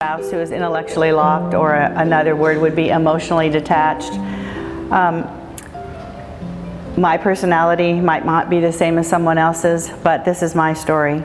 [0.00, 4.12] spouse who is intellectually locked, or a, another word would be emotionally detached.
[4.92, 5.26] Um,
[6.96, 11.24] my personality might not be the same as someone else's, but this is my story.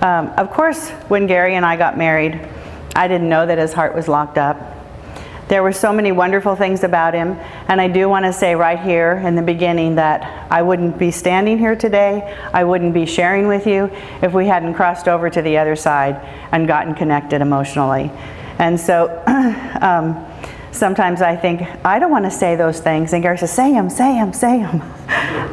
[0.00, 2.38] Um, of course, when Gary and I got married,
[2.94, 4.60] I didn't know that his heart was locked up.
[5.52, 7.36] There were so many wonderful things about him,
[7.68, 11.10] and I do want to say right here in the beginning that I wouldn't be
[11.10, 13.90] standing here today, I wouldn't be sharing with you
[14.22, 16.16] if we hadn't crossed over to the other side
[16.52, 18.10] and gotten connected emotionally.
[18.58, 19.22] And so
[19.82, 20.26] um,
[20.70, 23.90] sometimes I think, I don't want to say those things, and Gary says, say them,
[23.90, 24.80] say them, say them.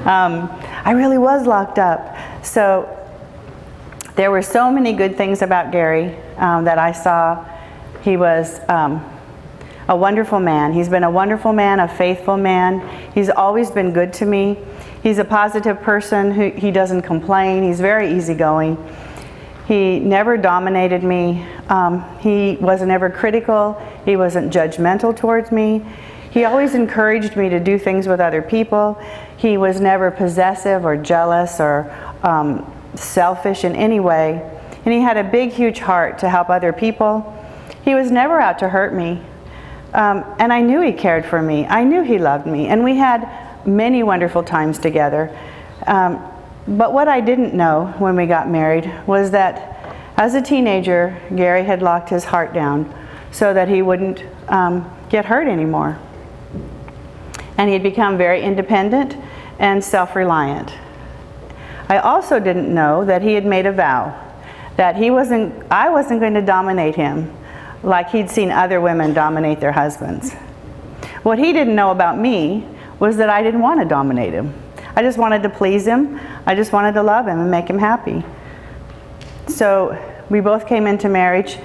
[0.08, 0.50] um,
[0.86, 2.16] I really was locked up.
[2.46, 2.88] So
[4.16, 7.46] there were so many good things about Gary um, that I saw.
[8.02, 9.04] He was um,
[9.90, 10.72] a wonderful man.
[10.72, 12.88] He's been a wonderful man, a faithful man.
[13.16, 14.58] He's always been good to me.
[15.02, 17.64] He's a positive person who he doesn't complain.
[17.64, 18.78] He's very easygoing.
[19.68, 21.44] He never dominated me.
[21.70, 23.82] Um, he wasn't ever critical.
[24.06, 25.84] He wasn't judgmental towards me.
[26.30, 29.02] He always encouraged me to do things with other people.
[29.38, 31.92] He was never possessive or jealous or
[32.22, 34.48] um, selfish in any way.
[34.86, 37.36] And he had a big, huge heart to help other people.
[37.84, 39.24] He was never out to hurt me.
[39.94, 41.66] Um, and I knew he cared for me.
[41.66, 42.68] I knew he loved me.
[42.68, 43.28] And we had
[43.66, 45.36] many wonderful times together.
[45.88, 46.24] Um,
[46.68, 49.76] but what I didn't know when we got married was that
[50.18, 52.94] as a teenager, Gary had locked his heart down
[53.32, 55.98] so that he wouldn't um, get hurt anymore.
[57.58, 59.16] And he had become very independent
[59.58, 60.74] and self reliant.
[61.90, 64.26] I also didn't know that he had made a vow
[64.80, 67.36] that he wasn't, I wasn't going to dominate him
[67.84, 70.34] like he'd seen other women dominate their husbands.
[71.24, 72.68] What he didn't know about me
[73.00, 74.54] was that I didn't want to dominate him.
[74.96, 76.20] I just wanted to please him.
[76.46, 78.24] I just wanted to love him and make him happy.
[79.48, 79.98] So
[80.30, 81.58] we both came into marriage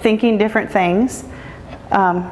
[0.00, 1.24] thinking different things.
[1.90, 2.30] Um,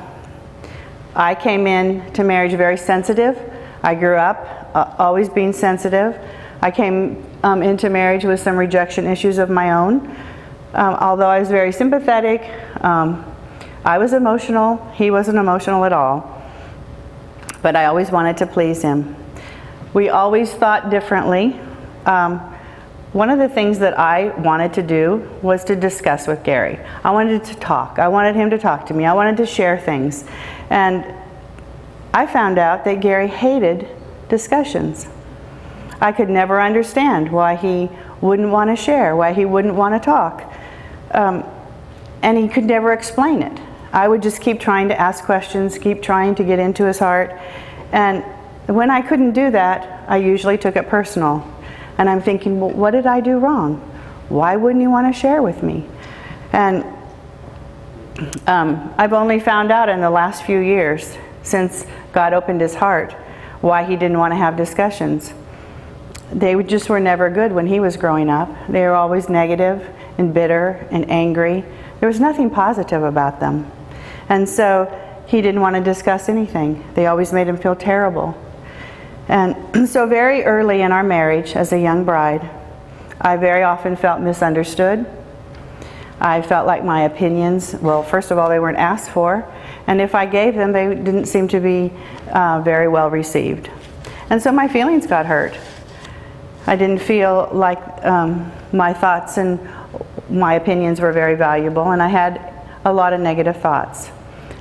[1.15, 3.39] I came into marriage very sensitive.
[3.83, 6.19] I grew up uh, always being sensitive.
[6.61, 10.15] I came um, into marriage with some rejection issues of my own.
[10.75, 12.43] Um, although I was very sympathetic,
[12.83, 13.25] um,
[13.85, 14.77] I was emotional.
[14.95, 16.43] He wasn't emotional at all.
[17.63, 19.17] But I always wanted to please him.
[19.95, 21.59] We always thought differently.
[22.05, 22.39] Um,
[23.13, 26.79] one of the things that I wanted to do was to discuss with Gary.
[27.03, 27.99] I wanted to talk.
[27.99, 29.07] I wanted him to talk to me.
[29.07, 30.25] I wanted to share things.
[30.69, 31.05] And
[32.13, 33.89] I found out that Gary hated
[34.29, 35.09] discussions.
[36.01, 37.89] I could never understand why he
[38.21, 40.48] wouldn't want to share, why he wouldn't want to talk.
[41.13, 41.45] Um,
[42.23, 43.61] and he could never explain it.
[43.93, 47.33] I would just keep trying to ask questions, keep trying to get into his heart.
[47.93, 48.23] And
[48.67, 51.47] when I couldn't do that, I usually took it personal.
[51.97, 53.77] And I'm thinking, well, what did I do wrong?
[54.29, 55.87] Why wouldn't he want to share with me?
[56.53, 56.85] And
[58.47, 63.13] um, I've only found out in the last few years, since God opened his heart,
[63.61, 65.33] why he didn't want to have discussions.
[66.31, 68.51] They just were never good when he was growing up.
[68.69, 69.89] They were always negative
[70.19, 71.65] and bitter and angry.
[72.01, 73.71] There was nothing positive about them.
[74.29, 74.87] And so
[75.27, 76.85] he didn't want to discuss anything.
[76.95, 78.37] They always made him feel terrible.
[79.29, 82.49] And so, very early in our marriage, as a young bride,
[83.21, 85.07] I very often felt misunderstood.
[86.21, 89.47] I felt like my opinions, well, first of all, they weren't asked for,
[89.87, 91.93] and if I gave them, they didn't seem to be
[92.33, 93.71] uh, very well received.
[94.31, 95.57] And so my feelings got hurt.
[96.67, 99.59] I didn't feel like um, my thoughts and
[100.31, 102.53] my opinions were very valuable, and I had
[102.85, 104.11] a lot of negative thoughts.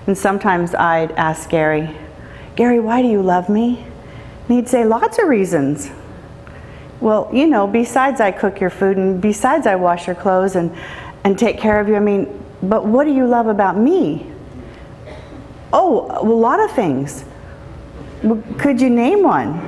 [0.05, 1.95] And sometimes I'd ask Gary,
[2.55, 3.85] Gary, why do you love me?
[4.47, 5.91] And he'd say, lots of reasons.
[6.99, 10.75] Well, you know, besides I cook your food and besides I wash your clothes and,
[11.23, 14.31] and take care of you, I mean, but what do you love about me?
[15.71, 17.23] Oh, a lot of things.
[18.57, 19.59] Could you name one?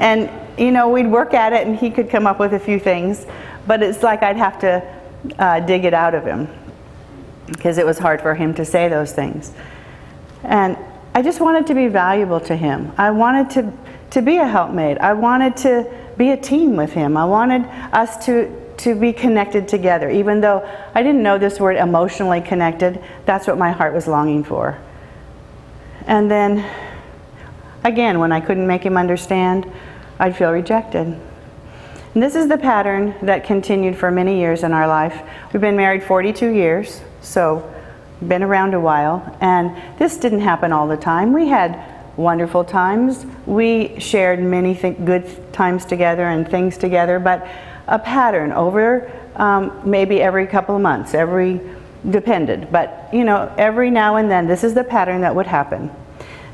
[0.00, 2.78] and, you know, we'd work at it and he could come up with a few
[2.78, 3.26] things,
[3.66, 4.82] but it's like I'd have to
[5.38, 6.48] uh, dig it out of him
[7.46, 9.52] because it was hard for him to say those things.
[10.42, 10.76] And
[11.14, 12.92] I just wanted to be valuable to him.
[12.98, 13.72] I wanted to,
[14.10, 14.98] to be a helpmate.
[14.98, 17.16] I wanted to be a team with him.
[17.16, 20.10] I wanted us to, to be connected together.
[20.10, 24.44] Even though I didn't know this word emotionally connected, that's what my heart was longing
[24.44, 24.78] for.
[26.06, 26.68] And then,
[27.82, 29.70] again, when I couldn't make him understand,
[30.18, 31.18] I'd feel rejected.
[32.16, 35.20] And this is the pattern that continued for many years in our life.
[35.52, 37.02] We've been married 42 years.
[37.20, 37.70] So,
[38.26, 41.34] been around a while, and this didn't happen all the time.
[41.34, 41.78] We had
[42.16, 43.26] wonderful times.
[43.44, 47.46] We shared many th- good times together and things together, but
[47.86, 51.60] a pattern over um, maybe every couple of months, every
[52.08, 52.72] depended.
[52.72, 55.90] But, you know, every now and then, this is the pattern that would happen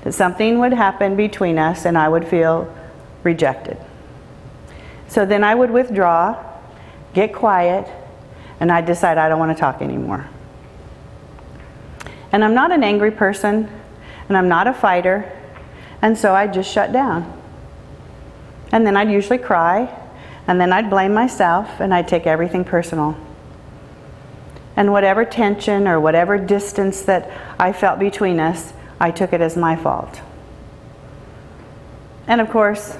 [0.02, 2.68] that something would happen between us and I would feel
[3.22, 3.78] rejected.
[5.08, 6.42] So then I would withdraw,
[7.12, 7.86] get quiet,
[8.60, 10.28] and I'd decide I don't want to talk anymore.
[12.30, 13.68] And I'm not an angry person,
[14.28, 15.30] and I'm not a fighter,
[16.00, 17.40] and so I'd just shut down.
[18.72, 19.92] And then I'd usually cry,
[20.46, 23.16] and then I'd blame myself, and I'd take everything personal.
[24.74, 29.56] And whatever tension or whatever distance that I felt between us, I took it as
[29.56, 30.22] my fault.
[32.26, 32.96] And of course,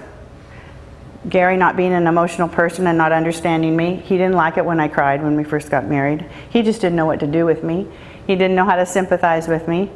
[1.28, 4.80] Gary not being an emotional person and not understanding me, he didn't like it when
[4.80, 6.26] I cried when we first got married.
[6.50, 7.86] He just didn't know what to do with me.
[8.26, 9.90] He didn't know how to sympathize with me.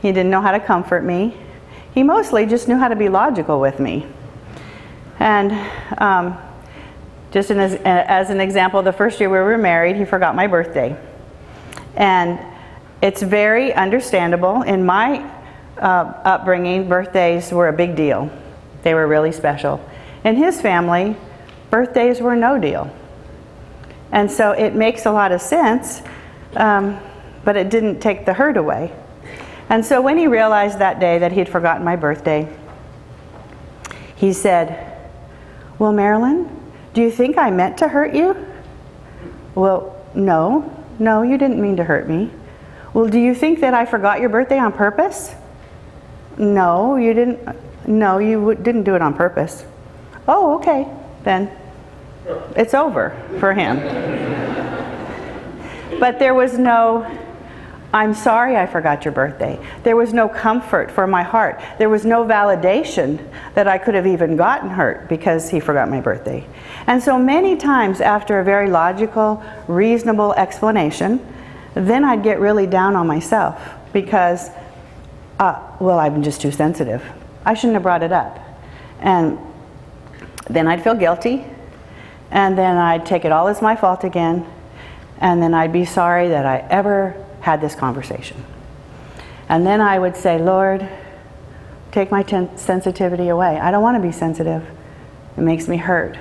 [0.00, 1.36] He didn't know how to comfort me.
[1.92, 4.06] He mostly just knew how to be logical with me.
[5.18, 5.52] And
[5.98, 6.38] um,
[7.30, 10.96] just as, as an example, the first year we were married, he forgot my birthday.
[11.96, 12.38] And
[13.02, 14.62] it's very understandable.
[14.62, 15.30] In my
[15.76, 18.30] uh, upbringing, birthdays were a big deal,
[18.82, 19.84] they were really special.
[20.24, 21.16] In his family,
[21.70, 22.94] birthdays were no deal.
[24.12, 26.02] And so it makes a lot of sense,
[26.56, 26.98] um,
[27.44, 28.92] but it didn't take the hurt away.
[29.68, 32.52] And so when he realized that day that he'd forgotten my birthday,
[34.16, 34.98] he said,
[35.78, 36.50] Well, Marilyn,
[36.92, 38.36] do you think I meant to hurt you?
[39.54, 40.76] Well, no.
[40.98, 42.30] No, you didn't mean to hurt me.
[42.92, 45.34] Well, do you think that I forgot your birthday on purpose?
[46.36, 47.38] No, you didn't.
[47.86, 49.64] No, you didn't do it on purpose.
[50.32, 50.86] Oh, okay,
[51.24, 51.50] then
[52.54, 53.10] it's over
[53.40, 53.78] for him.
[55.98, 57.04] but there was no,
[57.92, 59.58] I'm sorry I forgot your birthday.
[59.82, 61.60] There was no comfort for my heart.
[61.78, 66.00] There was no validation that I could have even gotten hurt because he forgot my
[66.00, 66.46] birthday.
[66.86, 71.18] And so many times, after a very logical, reasonable explanation,
[71.74, 73.60] then I'd get really down on myself
[73.92, 74.50] because,
[75.40, 77.02] uh, well, I'm just too sensitive.
[77.44, 78.38] I shouldn't have brought it up.
[79.00, 79.36] And
[80.52, 81.44] then I'd feel guilty,
[82.30, 84.46] and then I'd take it all as my fault again,
[85.18, 88.44] and then I'd be sorry that I ever had this conversation.
[89.48, 90.88] And then I would say, Lord,
[91.92, 93.58] take my ten- sensitivity away.
[93.58, 94.64] I don't want to be sensitive.
[95.36, 96.18] It makes me hurt.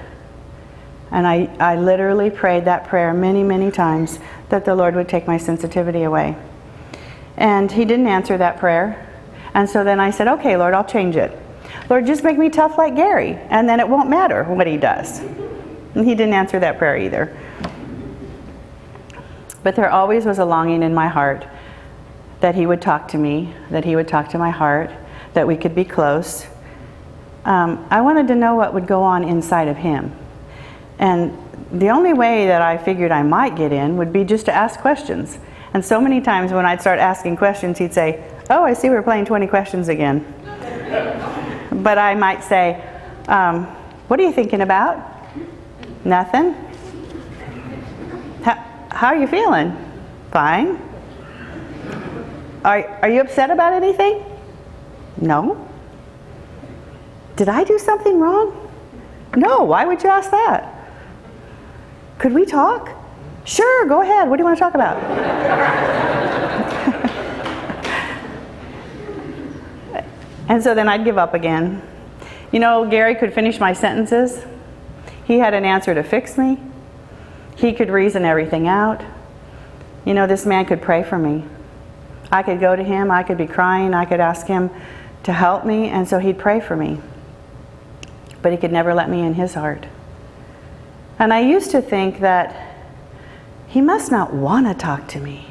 [1.12, 5.28] And I, I literally prayed that prayer many, many times that the Lord would take
[5.28, 6.36] my sensitivity away.
[7.38, 9.08] And He didn't answer that prayer.
[9.54, 11.38] And so then I said, okay, Lord, I'll change it.
[11.90, 15.20] Lord, just make me tough like Gary, and then it won't matter what he does.
[15.20, 17.36] And he didn't answer that prayer either.
[19.64, 21.48] But there always was a longing in my heart
[22.42, 24.92] that he would talk to me, that he would talk to my heart,
[25.34, 26.46] that we could be close.
[27.44, 30.16] Um, I wanted to know what would go on inside of him.
[31.00, 31.38] And
[31.72, 34.80] the only way that I figured I might get in would be just to ask
[34.80, 35.40] questions.
[35.74, 39.04] And so many times when I'd start asking questions, he'd say, Oh, I see we're
[39.04, 40.26] playing 20 questions again.
[41.84, 42.84] But I might say,
[43.28, 43.66] um,
[44.08, 44.98] What are you thinking about?
[46.06, 46.54] Nothing.
[48.44, 48.56] How,
[48.90, 49.76] how are you feeling?
[50.32, 50.82] Fine.
[52.64, 54.24] Are, are you upset about anything?
[55.22, 55.66] No.
[57.36, 58.70] Did I do something wrong?
[59.36, 59.64] No.
[59.64, 60.76] Why would you ask that?
[62.18, 62.90] Could we talk?
[63.46, 64.30] Sure, go ahead.
[64.30, 64.98] What do you want to talk about?
[70.50, 71.82] and so then I'd give up again.
[72.52, 74.44] You know, Gary could finish my sentences.
[75.24, 76.58] He had an answer to fix me.
[77.56, 79.02] He could reason everything out.
[80.06, 81.46] You know, this man could pray for me.
[82.32, 84.70] I could go to him, I could be crying, I could ask him
[85.24, 87.00] to help me, and so he'd pray for me.
[88.42, 89.86] But he could never let me in his heart.
[91.18, 92.76] And I used to think that
[93.68, 95.48] he must not want to talk to me.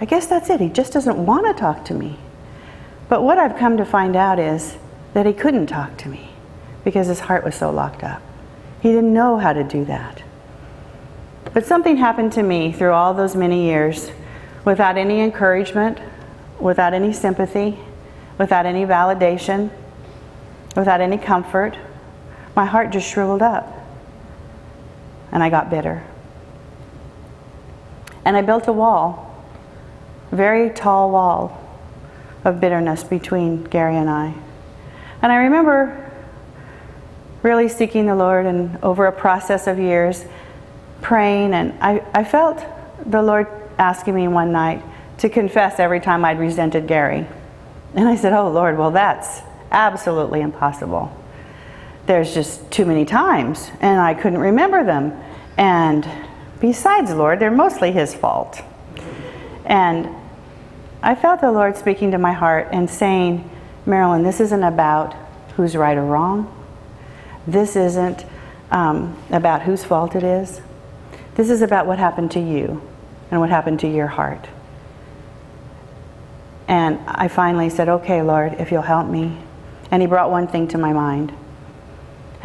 [0.00, 0.60] I guess that's it.
[0.60, 2.18] He just doesn't want to talk to me.
[3.12, 4.78] But what I've come to find out is
[5.12, 6.30] that he couldn't talk to me
[6.82, 8.22] because his heart was so locked up.
[8.80, 10.22] He didn't know how to do that.
[11.52, 14.10] But something happened to me through all those many years
[14.64, 15.98] without any encouragement,
[16.58, 17.78] without any sympathy,
[18.38, 19.70] without any validation,
[20.74, 21.76] without any comfort.
[22.56, 23.78] My heart just shriveled up
[25.30, 26.02] and I got bitter.
[28.24, 29.44] And I built a wall,
[30.30, 31.61] a very tall wall
[32.44, 34.34] of bitterness between Gary and I.
[35.22, 36.10] And I remember
[37.42, 40.24] really seeking the Lord and over a process of years
[41.00, 42.64] praying, and I, I felt
[43.04, 44.82] the Lord asking me one night
[45.18, 47.26] to confess every time I'd resented Gary.
[47.94, 51.16] And I said, Oh Lord, well, that's absolutely impossible
[52.06, 55.18] there's just too many times and I couldn't remember them.
[55.56, 56.08] And
[56.60, 58.60] besides, Lord, they're mostly His fault.
[59.64, 60.08] And
[61.02, 63.50] I felt the Lord speaking to my heart and saying,
[63.86, 65.14] Marilyn, this isn't about
[65.56, 66.48] who's right or wrong.
[67.46, 68.24] This isn't
[68.70, 70.60] um, about whose fault it is.
[71.34, 72.88] This is about what happened to you
[73.30, 74.48] and what happened to your heart.
[76.68, 79.38] And I finally said, Okay, Lord, if you'll help me.
[79.90, 81.34] And He brought one thing to my mind.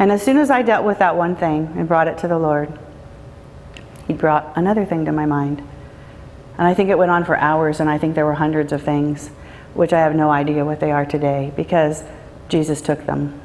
[0.00, 2.38] And as soon as I dealt with that one thing and brought it to the
[2.38, 2.76] Lord,
[4.08, 5.62] He brought another thing to my mind.
[6.58, 8.82] And I think it went on for hours, and I think there were hundreds of
[8.82, 9.28] things,
[9.74, 12.02] which I have no idea what they are today because
[12.48, 13.40] Jesus took them.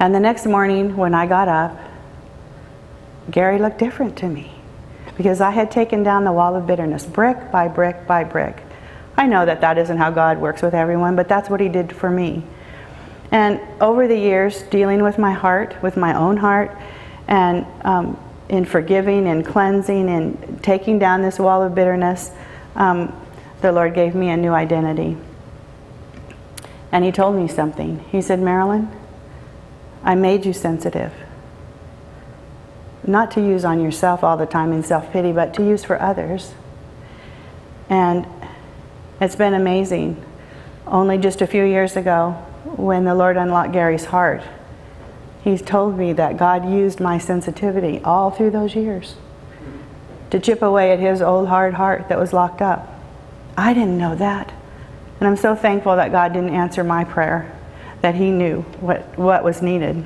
[0.00, 1.78] And the next morning, when I got up,
[3.30, 4.52] Gary looked different to me
[5.16, 8.62] because I had taken down the wall of bitterness brick by brick by brick.
[9.16, 11.94] I know that that isn't how God works with everyone, but that's what He did
[11.94, 12.42] for me.
[13.30, 16.76] And over the years, dealing with my heart, with my own heart,
[17.28, 18.18] and um,
[18.48, 22.30] in forgiving and cleansing and taking down this wall of bitterness,
[22.74, 23.14] um,
[23.60, 25.16] the Lord gave me a new identity.
[26.92, 28.00] And He told me something.
[28.10, 28.90] He said, Marilyn,
[30.02, 31.12] I made you sensitive.
[33.06, 36.00] Not to use on yourself all the time in self pity, but to use for
[36.00, 36.52] others.
[37.88, 38.26] And
[39.20, 40.22] it's been amazing.
[40.86, 42.32] Only just a few years ago,
[42.76, 44.42] when the Lord unlocked Gary's heart,
[45.46, 49.14] He's told me that God used my sensitivity all through those years
[50.30, 52.92] to chip away at his old hard heart that was locked up.
[53.56, 54.52] I didn't know that.
[55.20, 57.56] And I'm so thankful that God didn't answer my prayer,
[58.00, 60.04] that He knew what, what was needed.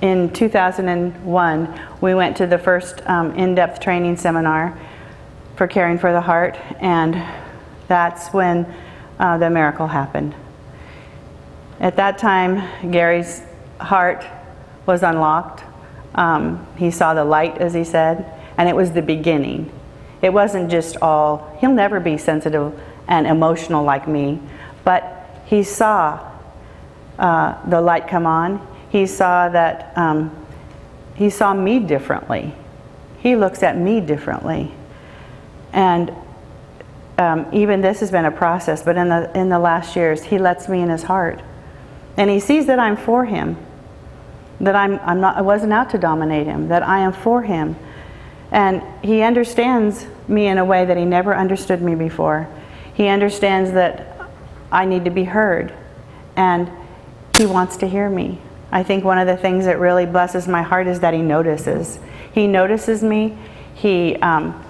[0.00, 4.78] In 2001, we went to the first um, in depth training seminar
[5.54, 7.22] for caring for the heart, and
[7.88, 8.64] that's when
[9.18, 10.34] uh, the miracle happened.
[11.80, 13.42] At that time, Gary's
[13.80, 14.26] heart
[14.84, 15.64] was unlocked.
[16.14, 19.72] Um, he saw the light, as he said, and it was the beginning.
[20.20, 24.40] It wasn't just all, he'll never be sensitive and emotional like me,
[24.84, 26.30] but he saw
[27.18, 28.66] uh, the light come on.
[28.90, 30.36] He saw that um,
[31.14, 32.54] he saw me differently.
[33.20, 34.72] He looks at me differently.
[35.72, 36.12] And
[37.18, 40.38] um, even this has been a process, but in the, in the last years, he
[40.38, 41.40] lets me in his heart.
[42.20, 43.56] And he sees that I'm for him,
[44.60, 47.76] that I'm, I'm not, I wasn't out to dominate him, that I am for him.
[48.50, 52.46] And he understands me in a way that he never understood me before.
[52.92, 54.28] He understands that
[54.70, 55.72] I need to be heard,
[56.36, 56.70] and
[57.38, 58.38] he wants to hear me.
[58.70, 61.98] I think one of the things that really blesses my heart is that he notices.
[62.34, 63.38] He notices me.
[63.74, 64.62] He um,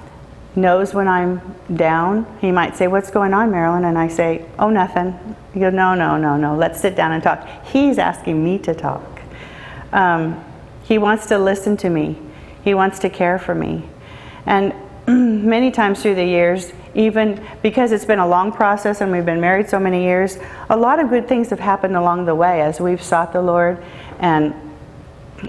[0.57, 1.41] knows when I'm
[1.75, 2.27] down.
[2.41, 3.85] He might say, What's going on, Marilyn?
[3.85, 5.37] And I say, Oh, nothing.
[5.55, 6.57] He goes, No, no, no, no.
[6.57, 7.47] Let's sit down and talk.
[7.67, 9.21] He's asking me to talk.
[9.93, 10.45] Um,
[10.85, 12.19] he wants to listen to me,
[12.65, 13.85] he wants to care for me.
[14.47, 14.75] And
[15.07, 19.41] many times through the years, even because it's been a long process and we've been
[19.41, 20.39] married so many years,
[20.69, 23.83] a lot of good things have happened along the way as we've sought the Lord
[24.19, 24.55] and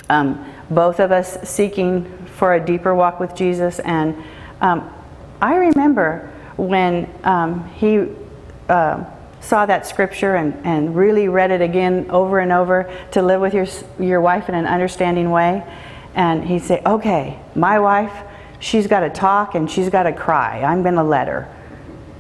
[0.10, 4.16] um, both of us seeking for a deeper walk with Jesus and
[4.62, 4.94] um,
[5.42, 8.06] I remember when um, he
[8.70, 9.04] uh,
[9.42, 13.54] saw that scripture and, and really read it again over and over to live with
[13.56, 13.66] your,
[14.00, 15.64] your wife in an understanding way.
[16.14, 18.14] And he'd say, Okay, my wife,
[18.60, 20.62] she's got to talk and she's got to cry.
[20.62, 21.54] I'm going to let her.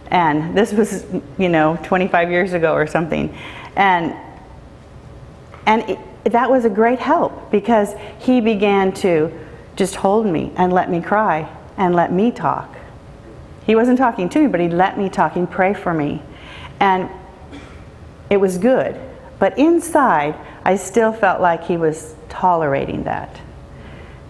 [0.07, 1.05] And this was,
[1.38, 3.38] you know, 25 years ago or something.
[3.75, 4.15] And,
[5.67, 9.31] and it, that was a great help because he began to
[9.75, 12.75] just hold me and let me cry and let me talk.
[13.65, 16.21] He wasn't talking to me, but he let me talk and pray for me.
[16.79, 17.09] And
[18.29, 18.99] it was good.
[19.39, 23.39] But inside, I still felt like he was tolerating that.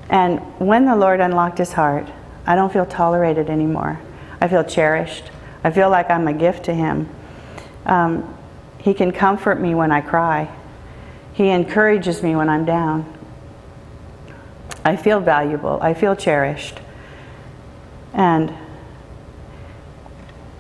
[0.09, 2.07] And when the Lord unlocked his heart,
[2.45, 3.99] I don't feel tolerated anymore.
[4.41, 5.31] I feel cherished.
[5.63, 7.07] I feel like I'm a gift to him.
[7.85, 8.37] Um,
[8.79, 10.53] he can comfort me when I cry.
[11.33, 13.05] He encourages me when I'm down.
[14.83, 15.79] I feel valuable.
[15.81, 16.80] I feel cherished.
[18.13, 18.53] And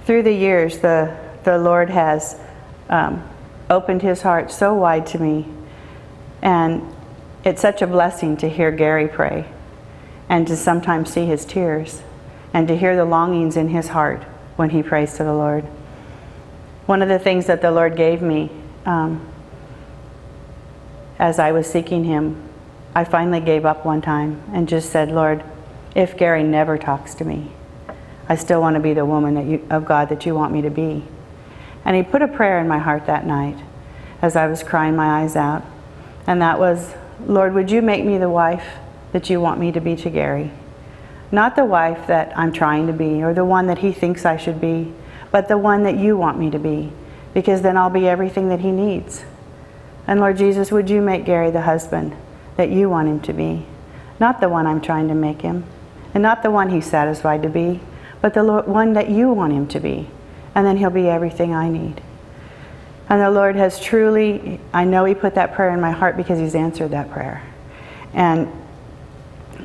[0.05, 2.39] through the years, the, the Lord has
[2.89, 3.27] um,
[3.69, 5.47] opened his heart so wide to me.
[6.41, 6.93] And
[7.43, 9.45] it's such a blessing to hear Gary pray
[10.29, 12.01] and to sometimes see his tears
[12.53, 14.23] and to hear the longings in his heart
[14.55, 15.63] when he prays to the Lord.
[16.85, 18.49] One of the things that the Lord gave me
[18.85, 19.25] um,
[21.19, 22.41] as I was seeking him,
[22.95, 25.43] I finally gave up one time and just said, Lord,
[25.95, 27.51] if Gary never talks to me.
[28.29, 30.61] I still want to be the woman that you, of God that you want me
[30.61, 31.03] to be.
[31.83, 33.57] And he put a prayer in my heart that night
[34.21, 35.63] as I was crying my eyes out.
[36.27, 36.93] And that was,
[37.25, 38.65] Lord, would you make me the wife
[39.11, 40.51] that you want me to be to Gary?
[41.31, 44.37] Not the wife that I'm trying to be or the one that he thinks I
[44.37, 44.93] should be,
[45.31, 46.91] but the one that you want me to be,
[47.33, 49.23] because then I'll be everything that he needs.
[50.07, 52.15] And Lord Jesus, would you make Gary the husband
[52.57, 53.65] that you want him to be?
[54.19, 55.63] Not the one I'm trying to make him,
[56.13, 57.79] and not the one he's satisfied to be,
[58.21, 60.09] but the one that you want him to be.
[60.53, 62.01] And then he'll be everything I need.
[63.11, 66.39] And the Lord has truly, I know He put that prayer in my heart because
[66.39, 67.43] He's answered that prayer.
[68.13, 68.49] And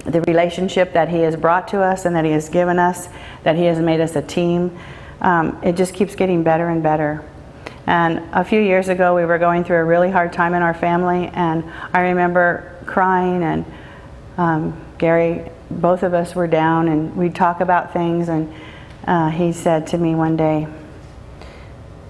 [0.04, 3.08] the relationship that He has brought to us and that He has given us,
[3.44, 4.76] that He has made us a team,
[5.20, 7.24] um, it just keeps getting better and better.
[7.86, 10.74] And a few years ago, we were going through a really hard time in our
[10.74, 11.62] family, and
[11.92, 13.64] I remember crying, and
[14.38, 18.52] um, Gary, both of us were down, and we'd talk about things, and
[19.06, 20.66] uh, he said to me one day,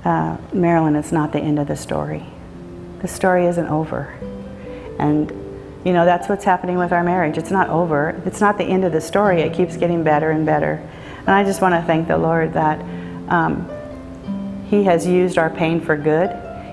[0.05, 2.25] uh, Marilyn, it's not the end of the story.
[3.03, 4.15] The story isn't over.
[4.99, 5.31] And,
[5.85, 7.37] you know, that's what's happening with our marriage.
[7.37, 8.21] It's not over.
[8.25, 9.43] It's not the end of the story.
[9.43, 10.83] It keeps getting better and better.
[11.21, 12.81] And I just want to thank the Lord that
[13.29, 13.69] um,
[14.69, 16.31] He has used our pain for good.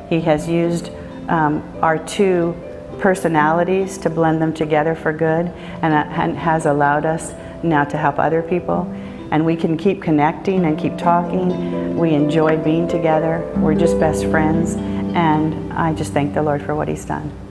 [0.09, 0.91] He has used
[1.27, 2.55] um, our two
[3.03, 5.47] personalities to blend them together for good
[5.83, 8.89] and, uh, and has allowed us now to help other people
[9.33, 11.97] and we can keep connecting and keep talking.
[11.97, 13.43] We enjoy being together.
[13.57, 14.75] We're just best friends,
[15.15, 17.42] and I just thank the Lord for what He's done.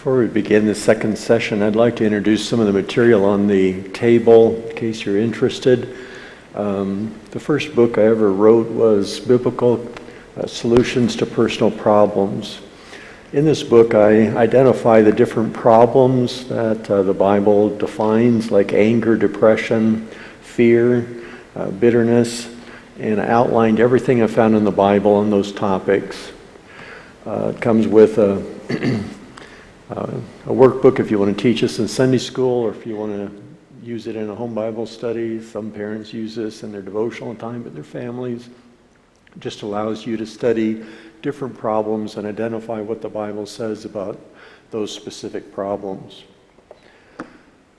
[0.00, 3.46] Before we begin the second session, I'd like to introduce some of the material on
[3.46, 5.94] the table in case you're interested.
[6.54, 9.86] Um, the first book I ever wrote was Biblical
[10.38, 12.60] uh, Solutions to Personal Problems.
[13.34, 19.18] In this book, I identify the different problems that uh, the Bible defines, like anger,
[19.18, 20.08] depression,
[20.40, 21.06] fear,
[21.54, 22.48] uh, bitterness,
[22.98, 26.32] and I outlined everything I found in the Bible on those topics.
[27.26, 28.42] Uh, it comes with a
[29.90, 30.06] uh,
[30.46, 33.12] a workbook if you want to teach us in Sunday school or if you want
[33.12, 33.42] to
[33.84, 35.42] use it in a home Bible study.
[35.42, 38.46] Some parents use this in their devotional time with their families.
[39.34, 40.84] It just allows you to study
[41.22, 44.20] different problems and identify what the Bible says about
[44.70, 46.22] those specific problems.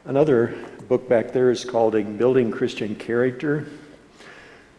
[0.04, 0.54] Another
[0.90, 3.68] book back there is called Building Christian Character.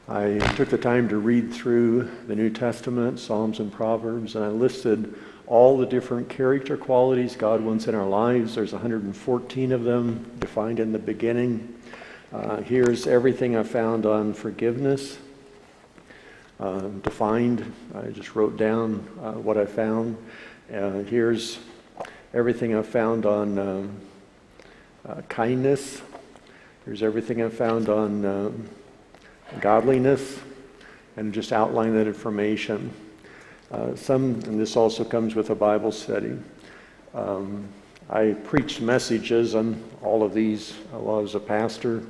[0.06, 4.48] I took the time to read through the New Testament, Psalms and Proverbs, and I
[4.48, 5.14] listed
[5.52, 8.54] all the different character qualities God wants in our lives.
[8.54, 11.78] There's 114 of them defined in the beginning.
[12.32, 15.18] Uh, here's everything I found on forgiveness.
[16.58, 20.16] Uh, defined, I just wrote down uh, what I found.
[20.74, 21.58] Uh, here's
[22.32, 24.00] everything I found on um,
[25.06, 26.00] uh, kindness.
[26.86, 28.68] Here's everything I found on um,
[29.60, 30.38] godliness,
[31.18, 32.90] and just outline that information.
[33.72, 36.36] Uh, some, and this also comes with a Bible study.
[37.14, 37.66] Um,
[38.10, 42.02] I preached messages on all of these while I was a pastor,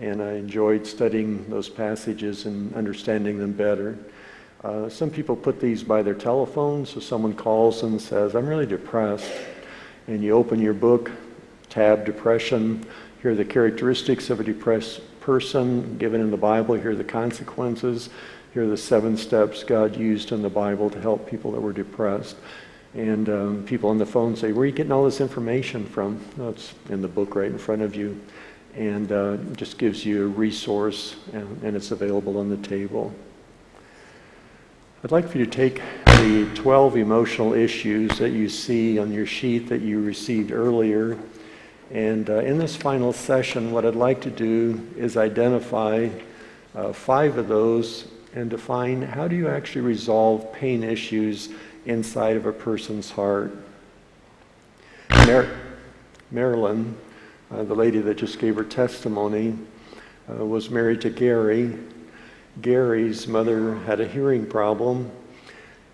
[0.00, 3.98] and I enjoyed studying those passages and understanding them better.
[4.62, 8.66] Uh, some people put these by their telephone, so someone calls and says, I'm really
[8.66, 9.32] depressed.
[10.06, 11.10] And you open your book,
[11.70, 12.86] tab depression,
[13.20, 17.02] here are the characteristics of a depressed person given in the Bible, here are the
[17.02, 18.10] consequences.
[18.52, 21.72] Here are the seven steps God used in the Bible to help people that were
[21.72, 22.36] depressed.
[22.94, 26.20] And um, people on the phone say, Where are you getting all this information from?
[26.36, 28.20] It's in the book right in front of you.
[28.74, 33.14] And uh, just gives you a resource, and, and it's available on the table.
[35.04, 39.26] I'd like for you to take the 12 emotional issues that you see on your
[39.26, 41.16] sheet that you received earlier.
[41.92, 46.08] And uh, in this final session, what I'd like to do is identify
[46.74, 51.48] uh, five of those and define how do you actually resolve pain issues
[51.86, 53.56] inside of a person's heart.
[55.26, 55.50] Mar-
[56.30, 56.96] Marilyn,
[57.50, 59.56] uh, the lady that just gave her testimony,
[60.28, 61.76] uh, was married to Gary.
[62.60, 65.10] Gary's mother had a hearing problem,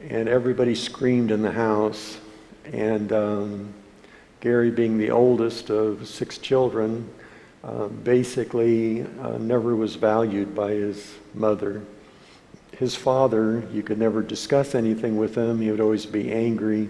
[0.01, 2.19] and everybody screamed in the house.
[2.65, 3.75] And um,
[4.41, 7.09] Gary, being the oldest of six children,
[7.65, 9.07] uh, basically
[9.39, 11.83] never was valued by his mother
[12.79, 15.61] his father, you could never discuss anything with him.
[15.61, 16.89] He would always be angry.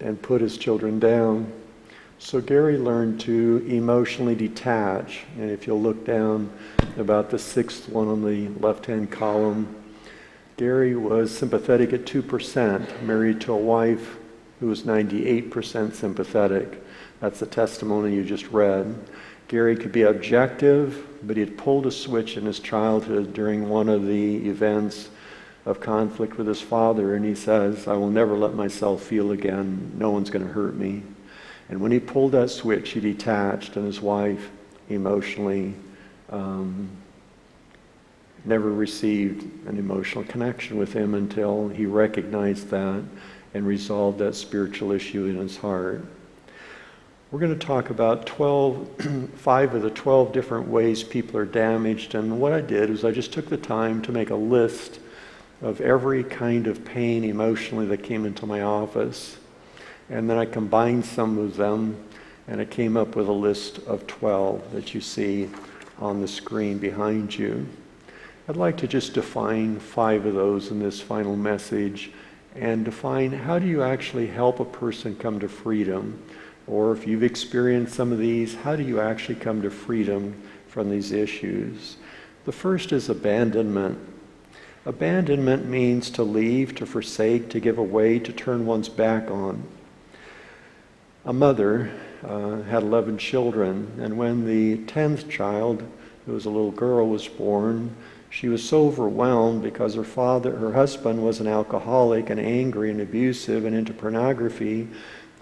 [0.00, 1.50] and put his children down.
[2.18, 5.24] So Gary learned to emotionally detach.
[5.38, 6.50] And if you'll look down
[6.96, 9.76] about the sixth one on the left hand column,
[10.56, 14.16] Gary was sympathetic at 2%, married to a wife
[14.60, 16.82] who was 98% sympathetic.
[17.20, 18.94] That's the testimony you just read.
[19.48, 23.88] Gary could be objective, but he had pulled a switch in his childhood during one
[23.88, 25.08] of the events
[25.66, 29.92] of conflict with his father, and he says, I will never let myself feel again.
[29.96, 31.02] No one's going to hurt me.
[31.68, 34.50] And when he pulled that switch, he detached, and his wife
[34.90, 35.74] emotionally
[36.28, 36.90] um,
[38.44, 43.02] never received an emotional connection with him until he recognized that
[43.54, 46.04] and resolved that spiritual issue in his heart.
[47.34, 52.14] We're going to talk about 12, five of the 12 different ways people are damaged.
[52.14, 55.00] And what I did is I just took the time to make a list
[55.60, 59.36] of every kind of pain emotionally that came into my office.
[60.08, 61.96] And then I combined some of them
[62.46, 65.50] and I came up with a list of 12 that you see
[65.98, 67.66] on the screen behind you.
[68.48, 72.12] I'd like to just define five of those in this final message
[72.54, 76.22] and define how do you actually help a person come to freedom?
[76.66, 80.34] Or if you've experienced some of these, how do you actually come to freedom
[80.66, 81.96] from these issues?
[82.44, 83.98] The first is abandonment.
[84.86, 89.62] Abandonment means to leave, to forsake, to give away, to turn one's back on.
[91.24, 91.90] A mother
[92.22, 95.82] uh, had 11 children, and when the 10th child,
[96.26, 97.94] who was a little girl, was born,
[98.28, 103.00] she was so overwhelmed because her father, her husband was an alcoholic and angry and
[103.00, 104.88] abusive and into pornography,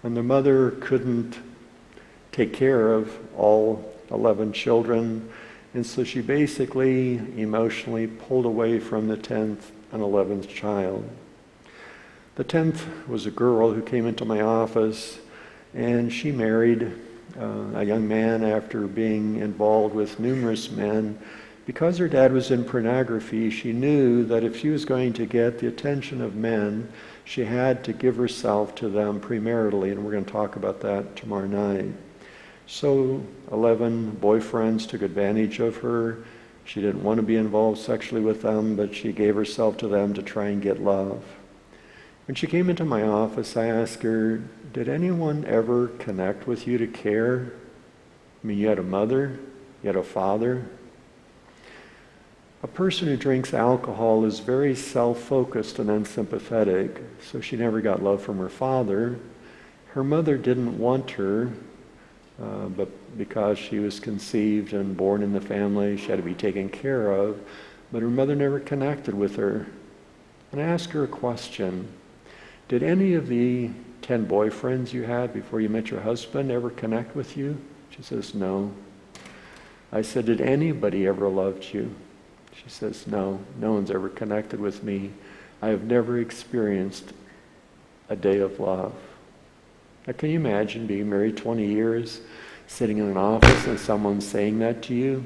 [0.03, 1.38] and the mother couldn't
[2.33, 5.31] take care of all 11 children.
[5.75, 11.09] And so she basically emotionally pulled away from the 10th and 11th child.
[12.35, 15.19] The 10th was a girl who came into my office
[15.75, 16.93] and she married
[17.38, 21.19] uh, a young man after being involved with numerous men.
[21.65, 25.59] Because her dad was in pornography, she knew that if she was going to get
[25.59, 26.93] the attention of men,
[27.25, 31.17] she had to give herself to them premaritally, and we're going to talk about that
[31.17, 31.93] tomorrow night.
[32.67, 36.25] So, 11 boyfriends took advantage of her.
[36.65, 40.15] She didn't want to be involved sexually with them, but she gave herself to them
[40.15, 41.23] to try and get love.
[42.27, 46.79] When she came into my office, I asked her, Did anyone ever connect with you
[46.79, 47.53] to care?
[48.43, 49.39] I mean, you had a mother,
[49.83, 50.67] you had a father.
[52.62, 58.03] A person who drinks alcohol is very self focused and unsympathetic, so she never got
[58.03, 59.18] love from her father.
[59.88, 61.51] Her mother didn't want her,
[62.40, 66.35] uh, but because she was conceived and born in the family, she had to be
[66.35, 67.40] taken care of.
[67.90, 69.66] But her mother never connected with her.
[70.53, 71.88] And I asked her a question
[72.68, 73.70] did any of the
[74.03, 77.61] 10 boyfriends you had before you met your husband ever connect with you?
[77.90, 78.72] She says, No.
[79.90, 81.94] I said, Did anybody ever loved you?
[82.55, 85.11] She says, No, no one's ever connected with me.
[85.61, 87.12] I have never experienced
[88.09, 88.95] a day of love.
[90.07, 92.21] Now, can you imagine being married 20 years,
[92.67, 95.25] sitting in an office, and someone saying that to you?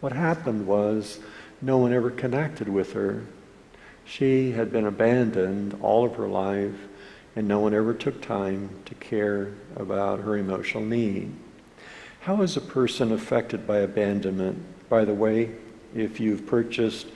[0.00, 1.20] What happened was
[1.62, 3.24] no one ever connected with her.
[4.04, 6.74] She had been abandoned all of her life,
[7.36, 11.32] and no one ever took time to care about her emotional need.
[12.22, 14.88] How is a person affected by abandonment?
[14.88, 15.50] By the way,
[15.94, 17.08] if you've purchased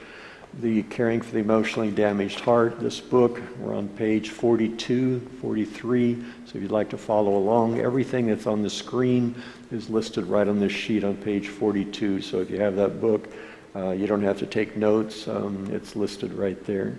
[0.61, 6.15] the Caring for the Emotionally Damaged Heart, this book, we're on page 42, 43.
[6.47, 9.35] So if you'd like to follow along, everything that's on the screen
[9.73, 12.21] is listed right on this sheet on page 42.
[12.21, 13.29] So if you have that book,
[13.75, 16.97] uh, you don't have to take notes, um, it's listed right there.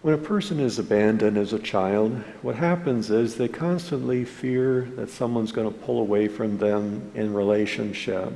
[0.00, 2.12] When a person is abandoned as a child,
[2.42, 7.32] what happens is they constantly fear that someone's going to pull away from them in
[7.32, 8.32] relationship.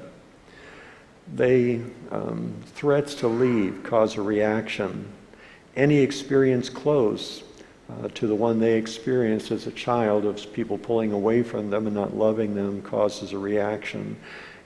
[1.34, 5.06] They, um, threats to leave cause a reaction.
[5.76, 7.42] Any experience close
[7.90, 11.86] uh, to the one they experienced as a child of people pulling away from them
[11.86, 14.16] and not loving them causes a reaction.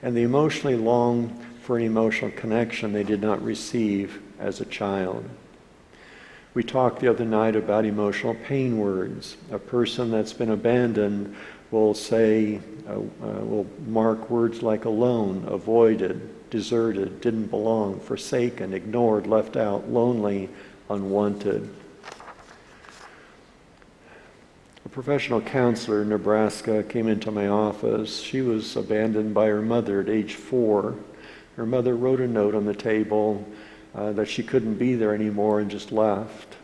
[0.01, 1.29] And the emotionally long
[1.61, 5.23] for an emotional connection they did not receive as a child.
[6.53, 9.37] We talked the other night about emotional pain words.
[9.51, 11.35] A person that's been abandoned
[11.71, 12.99] will say, uh, uh,
[13.45, 20.47] will mark words like alone, avoided, deserted, didn't belong, forsaken, ignored, left out, lonely,
[20.87, 21.67] unwanted.
[24.85, 28.19] A professional counselor in Nebraska came into my office.
[28.19, 30.93] She was abandoned by her mother at age four.
[31.57, 33.43] Her mother wrote a note on the table
[33.95, 36.57] uh, that she couldn't be there anymore and just left.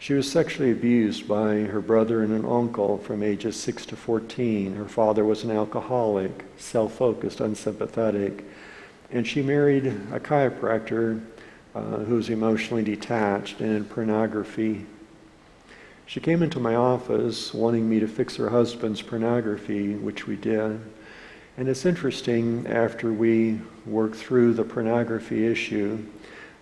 [0.00, 4.74] She was sexually abused by her brother and an uncle from ages 6 to 14.
[4.74, 8.44] Her father was an alcoholic, self focused, unsympathetic.
[9.10, 11.24] And she married a chiropractor
[11.74, 14.86] uh, who was emotionally detached and in pornography.
[16.06, 20.80] She came into my office wanting me to fix her husband's pornography, which we did.
[21.56, 26.04] And it's interesting, after we worked through the pornography issue,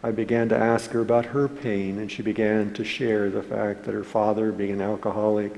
[0.03, 3.85] I began to ask her about her pain, and she began to share the fact
[3.85, 5.55] that her father, being an alcoholic,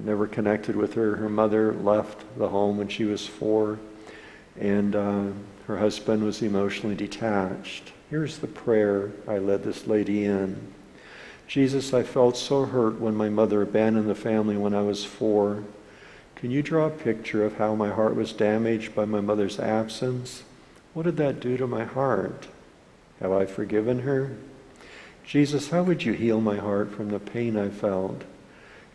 [0.00, 1.16] never connected with her.
[1.16, 3.78] Her mother left the home when she was four,
[4.58, 5.24] and uh,
[5.66, 7.92] her husband was emotionally detached.
[8.10, 10.74] Here's the prayer I led this lady in
[11.46, 15.64] Jesus, I felt so hurt when my mother abandoned the family when I was four.
[16.36, 20.42] Can you draw a picture of how my heart was damaged by my mother's absence?
[20.94, 22.48] What did that do to my heart?
[23.20, 24.36] Have I forgiven her?
[25.24, 28.22] Jesus, how would you heal my heart from the pain I felt?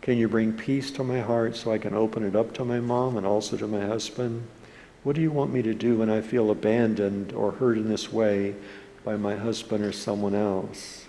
[0.00, 2.80] Can you bring peace to my heart so I can open it up to my
[2.80, 4.46] mom and also to my husband?
[5.02, 8.12] What do you want me to do when I feel abandoned or hurt in this
[8.12, 8.54] way
[9.02, 11.06] by my husband or someone else?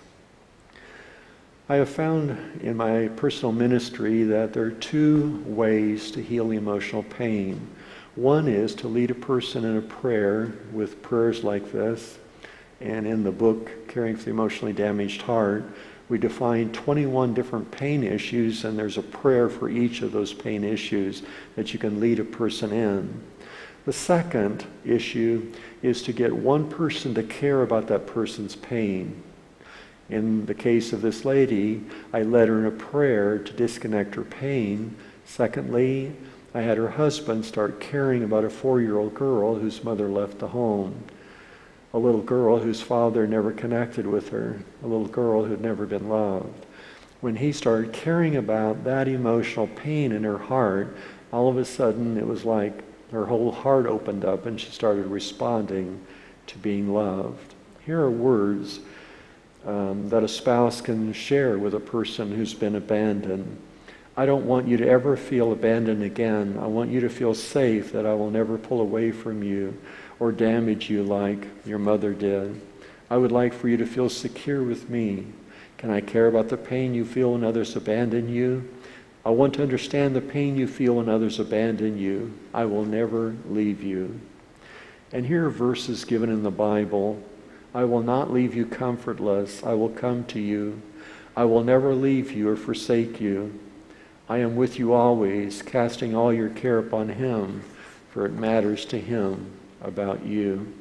[1.68, 7.02] I have found in my personal ministry that there are two ways to heal emotional
[7.02, 7.68] pain.
[8.14, 12.18] One is to lead a person in a prayer with prayers like this.
[12.80, 15.64] And in the book, Caring for the Emotionally Damaged Heart,
[16.08, 20.64] we define 21 different pain issues, and there's a prayer for each of those pain
[20.64, 21.22] issues
[21.56, 23.22] that you can lead a person in.
[23.84, 29.22] The second issue is to get one person to care about that person's pain.
[30.08, 34.22] In the case of this lady, I led her in a prayer to disconnect her
[34.22, 34.96] pain.
[35.24, 36.12] Secondly,
[36.54, 40.38] I had her husband start caring about a four year old girl whose mother left
[40.38, 41.02] the home
[41.94, 46.08] a little girl whose father never connected with her, a little girl who'd never been
[46.08, 46.66] loved.
[47.20, 50.96] When he started caring about that emotional pain in her heart,
[51.32, 52.82] all of a sudden it was like
[53.12, 56.00] her whole heart opened up and she started responding
[56.48, 57.54] to being loved.
[57.84, 58.80] Here are words
[59.66, 63.58] um, that a spouse can share with a person who's been abandoned.
[64.16, 66.58] I don't want you to ever feel abandoned again.
[66.60, 69.76] I want you to feel safe that I will never pull away from you
[70.18, 72.60] or damage you like your mother did.
[73.08, 75.26] I would like for you to feel secure with me.
[75.78, 78.68] Can I care about the pain you feel when others abandon you?
[79.24, 82.32] I want to understand the pain you feel when others abandon you.
[82.52, 84.20] I will never leave you.
[85.12, 87.22] And here are verses given in the Bible
[87.74, 89.62] I will not leave you comfortless.
[89.62, 90.82] I will come to you.
[91.34, 93.58] I will never leave you or forsake you.
[94.28, 97.62] I am with you always, casting all your care upon Him,
[98.10, 100.74] for it matters to Him about you.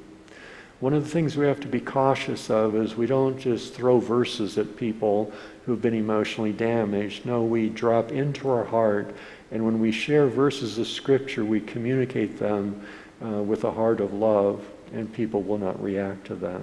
[0.82, 4.00] One of the things we have to be cautious of is we don't just throw
[4.00, 5.32] verses at people
[5.64, 7.24] who've been emotionally damaged.
[7.24, 9.16] No, we drop into our heart,
[9.52, 12.84] and when we share verses of Scripture, we communicate them
[13.24, 16.62] uh, with a heart of love, and people will not react to that.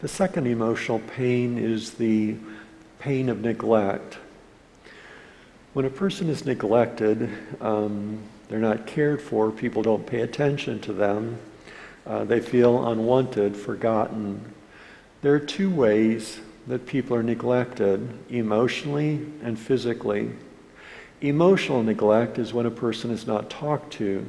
[0.00, 2.36] The second emotional pain is the
[3.00, 4.18] pain of neglect.
[5.72, 7.28] When a person is neglected,
[7.60, 9.50] um, they're not cared for.
[9.50, 11.40] People don't pay attention to them.
[12.06, 14.52] Uh, they feel unwanted, forgotten.
[15.22, 20.30] There are two ways that people are neglected emotionally and physically.
[21.20, 24.26] Emotional neglect is when a person is not talked to,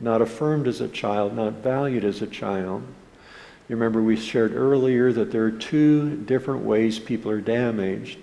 [0.00, 2.82] not affirmed as a child, not valued as a child.
[3.68, 8.18] You remember we shared earlier that there are two different ways people are damaged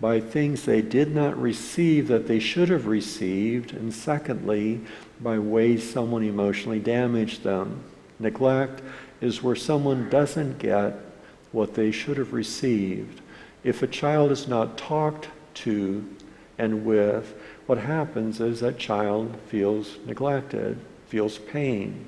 [0.00, 4.80] by things they did not receive that they should have received, and secondly,
[5.20, 7.82] by ways someone emotionally damaged them.
[8.24, 8.82] Neglect
[9.20, 10.98] is where someone doesn't get
[11.52, 13.20] what they should have received.
[13.62, 16.04] If a child is not talked to
[16.58, 17.34] and with,
[17.66, 22.06] what happens is that child feels neglected, feels pain.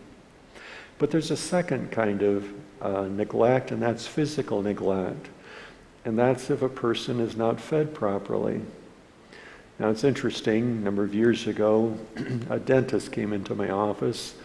[0.98, 2.52] But there's a second kind of
[2.82, 5.28] uh, neglect, and that's physical neglect
[6.06, 8.62] and that's if a person is not fed properly.
[9.80, 11.98] Now it's interesting, a number of years ago,
[12.48, 14.36] a dentist came into my office.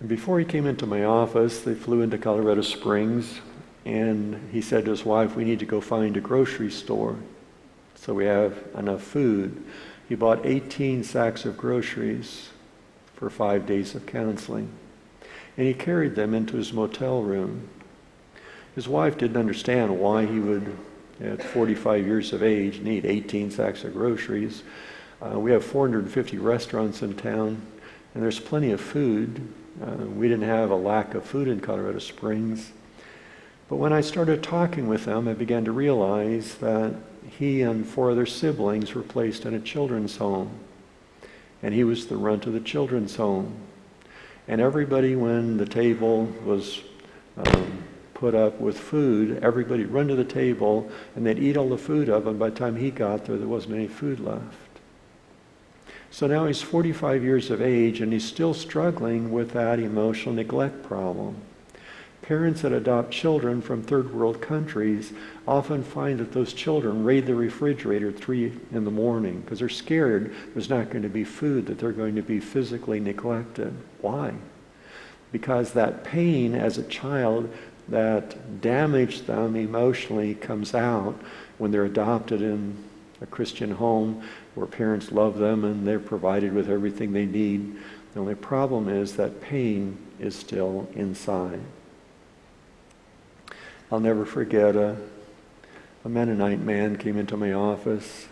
[0.00, 3.40] And before he came into my office, they flew into Colorado Springs,
[3.84, 7.16] and he said to his wife, We need to go find a grocery store
[7.94, 9.64] so we have enough food.
[10.08, 12.50] He bought 18 sacks of groceries
[13.14, 14.70] for five days of counseling,
[15.56, 17.68] and he carried them into his motel room.
[18.74, 20.76] His wife didn't understand why he would,
[21.20, 24.62] at 45 years of age, need 18 sacks of groceries.
[25.20, 27.62] Uh, we have 450 restaurants in town,
[28.14, 29.40] and there's plenty of food.
[29.82, 32.72] Uh, we didn't have a lack of food in Colorado Springs.
[33.68, 36.94] But when I started talking with them, I began to realize that
[37.28, 40.50] he and four other siblings were placed in a children's home.
[41.62, 43.54] And he was the runt of the children's home.
[44.48, 46.80] And everybody, when the table was
[47.36, 47.82] um,
[48.14, 52.08] put up with food, everybody run to the table and they'd eat all the food
[52.08, 54.65] up, and by the time he got there, there wasn't any food left.
[56.16, 60.82] So now he's 45 years of age and he's still struggling with that emotional neglect
[60.82, 61.36] problem.
[62.22, 65.12] Parents that adopt children from third world countries
[65.46, 69.68] often find that those children raid the refrigerator at 3 in the morning because they're
[69.68, 73.74] scared there's not going to be food, that they're going to be physically neglected.
[74.00, 74.32] Why?
[75.32, 77.52] Because that pain as a child
[77.88, 81.20] that damaged them emotionally comes out
[81.58, 82.82] when they're adopted in
[83.20, 84.22] a Christian home
[84.56, 87.76] where parents love them and they're provided with everything they need.
[88.14, 91.60] The only problem is that pain is still inside.
[93.92, 94.96] I'll never forget a,
[96.04, 98.26] a Mennonite man came into my office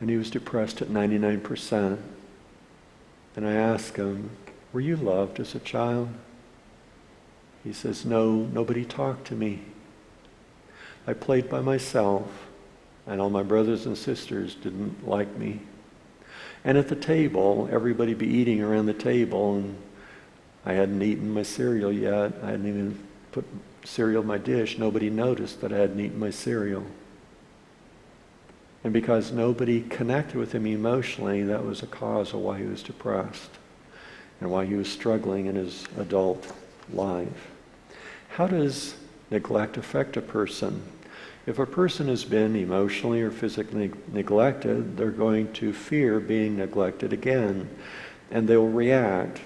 [0.00, 1.98] and he was depressed at 99%.
[3.36, 4.30] And I asked him,
[4.72, 6.08] Were you loved as a child?
[7.62, 9.60] He says, No, nobody talked to me.
[11.06, 12.49] I played by myself,
[13.10, 15.60] and all my brothers and sisters didn't like me.
[16.64, 19.76] And at the table, everybody be eating around the table, and
[20.64, 22.34] I hadn't eaten my cereal yet.
[22.40, 22.96] I hadn't even
[23.32, 23.44] put
[23.84, 26.84] cereal in my dish, nobody noticed that I hadn't eaten my cereal.
[28.84, 32.82] And because nobody connected with him emotionally, that was a cause of why he was
[32.82, 33.50] depressed
[34.40, 36.46] and why he was struggling in his adult
[36.92, 37.50] life.
[38.28, 38.94] How does
[39.30, 40.82] neglect affect a person?
[41.46, 47.12] If a person has been emotionally or physically neglected, they're going to fear being neglected
[47.12, 47.68] again,
[48.30, 49.40] and they will react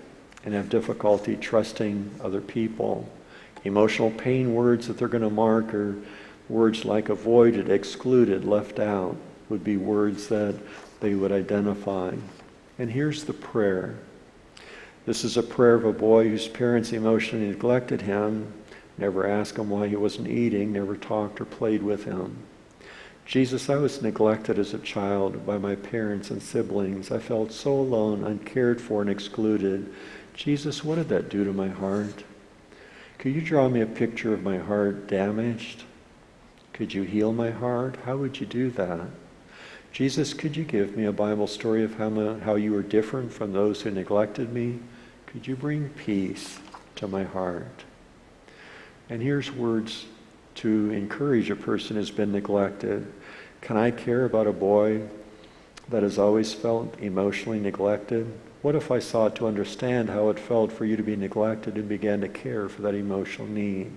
[0.45, 3.09] and have difficulty trusting other people.
[3.65, 5.95] Emotional pain words that they're going to mark are
[6.49, 9.17] words like avoided, excluded, left out,
[9.49, 10.55] would be words that
[11.01, 12.13] they would identify.
[12.79, 13.95] And here's the prayer.
[15.07, 18.53] This is a prayer of a boy whose parents emotionally neglected him,
[18.97, 22.37] never asked him why he wasn't eating, never talked or played with him.
[23.27, 27.11] Jesus, I was neglected as a child by my parents and siblings.
[27.11, 29.93] I felt so alone, uncared for, and excluded.
[30.35, 32.25] Jesus, what did that do to my heart?
[33.19, 35.85] Could you draw me a picture of my heart damaged?
[36.75, 37.97] Could you heal my heart?
[38.05, 39.09] How would you do that?
[39.93, 43.53] Jesus, could you give me a Bible story of how, how you were different from
[43.53, 44.81] those who neglected me?
[45.27, 46.59] Could you bring peace
[46.97, 47.85] to my heart?
[49.11, 50.07] And here's words
[50.57, 53.07] to encourage a person who's been neglected.
[53.61, 55.03] Can I care about a boy
[55.91, 58.27] that has always felt emotionally neglected?
[58.63, 61.89] What if I sought to understand how it felt for you to be neglected and
[61.89, 63.91] began to care for that emotional need?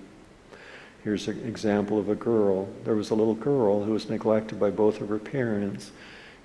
[1.04, 2.67] Here's an example of a girl.
[2.84, 5.91] There was a little girl who was neglected by both of her parents.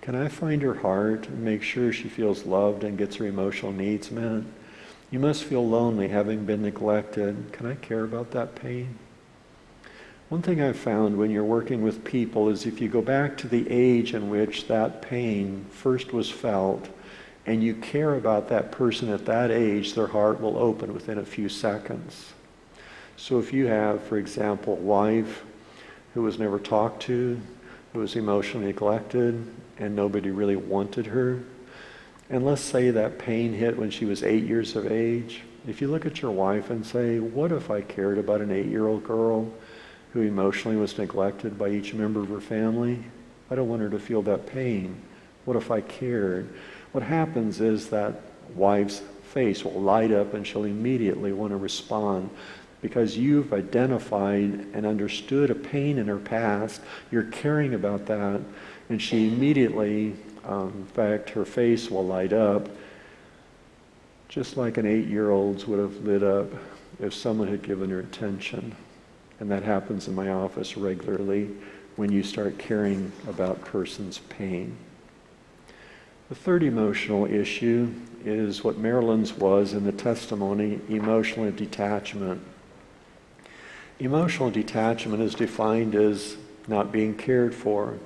[0.02, 3.72] Can I find her heart and make sure she feels loved and gets her emotional
[3.72, 4.44] needs met?
[5.12, 7.52] You must feel lonely having been neglected.
[7.52, 8.98] Can I care about that pain?
[10.30, 13.46] One thing I've found when you're working with people is if you go back to
[13.46, 16.88] the age in which that pain first was felt,
[17.44, 21.26] and you care about that person at that age, their heart will open within a
[21.26, 22.32] few seconds.
[23.18, 25.44] So if you have, for example, a wife
[26.14, 27.38] who was never talked to,
[27.92, 29.46] who was emotionally neglected,
[29.76, 31.42] and nobody really wanted her,
[32.32, 35.86] and let's say that pain hit when she was eight years of age, if you
[35.86, 39.04] look at your wife and say, What if I cared about an eight year old
[39.04, 39.48] girl
[40.12, 42.98] who emotionally was neglected by each member of her family?
[43.50, 45.00] I don't want her to feel that pain.
[45.44, 46.48] What if I cared?
[46.92, 48.20] what happens is that
[48.54, 49.02] wife's
[49.32, 52.30] face will light up and she'll immediately want to respond
[52.82, 56.80] because you've identified and understood a pain in her past.
[57.10, 58.40] You're caring about that,
[58.88, 62.68] and she immediately, um, in fact, her face will light up
[64.32, 66.46] just like an eight year old's would have lit up
[67.00, 68.74] if someone had given her attention.
[69.40, 71.50] And that happens in my office regularly
[71.96, 74.74] when you start caring about person's pain.
[76.30, 77.92] The third emotional issue
[78.24, 82.40] is what Marilyn's was in the testimony emotional detachment.
[83.98, 86.38] Emotional detachment is defined as
[86.68, 87.98] not being cared for,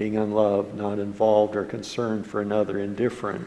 [0.00, 3.46] being unloved, not involved or concerned for another, indifferent,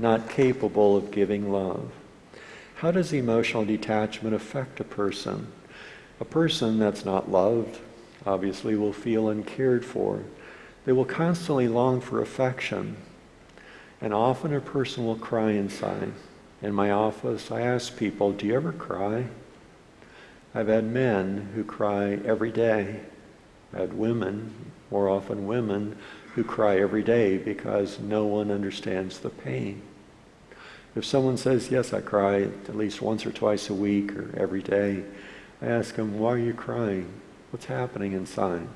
[0.00, 1.92] not capable of giving love.
[2.74, 5.46] How does emotional detachment affect a person?
[6.18, 7.78] A person that's not loved
[8.26, 10.24] obviously will feel uncared for.
[10.86, 12.96] They will constantly long for affection,
[14.00, 16.10] and often a person will cry inside.
[16.60, 19.26] In my office, I ask people, Do you ever cry?
[20.52, 23.02] I've had men who cry every day.
[23.72, 25.96] I've had women, more often women,
[26.34, 29.82] who cry every day because no one understands the pain.
[30.94, 34.62] If someone says, Yes, I cry at least once or twice a week or every
[34.62, 35.02] day,
[35.60, 37.12] I ask them, Why are you crying?
[37.50, 38.68] What's happening inside?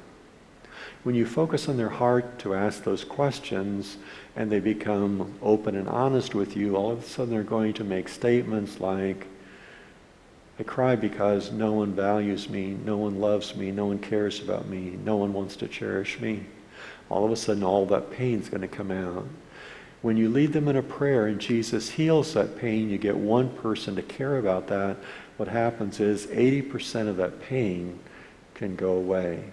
[1.02, 3.96] When you focus on their heart to ask those questions
[4.34, 7.84] and they become open and honest with you, all of a sudden they're going to
[7.84, 9.26] make statements like,
[10.58, 14.68] I cry because no one values me, no one loves me, no one cares about
[14.68, 16.44] me, no one wants to cherish me.
[17.10, 19.26] All of a sudden, all that pain is going to come out.
[20.02, 23.50] When you lead them in a prayer and Jesus heals that pain, you get one
[23.50, 24.96] person to care about that.
[25.36, 27.98] What happens is 80% of that pain
[28.54, 29.44] can go away.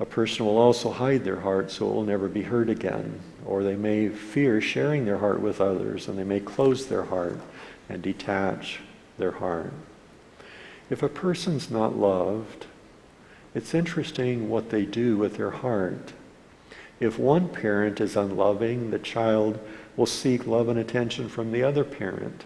[0.00, 3.20] A person will also hide their heart so it will never be hurt again.
[3.44, 7.38] Or they may fear sharing their heart with others and they may close their heart
[7.88, 8.80] and detach
[9.18, 9.72] their heart.
[10.90, 12.66] If a person's not loved,
[13.54, 16.12] it's interesting what they do with their heart.
[17.00, 19.58] If one parent is unloving, the child
[19.96, 22.44] will seek love and attention from the other parent,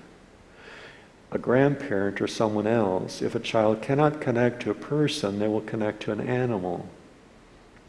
[1.31, 3.23] a grandparent, or someone else.
[3.23, 6.89] If a child cannot connect to a person, they will connect to an animal.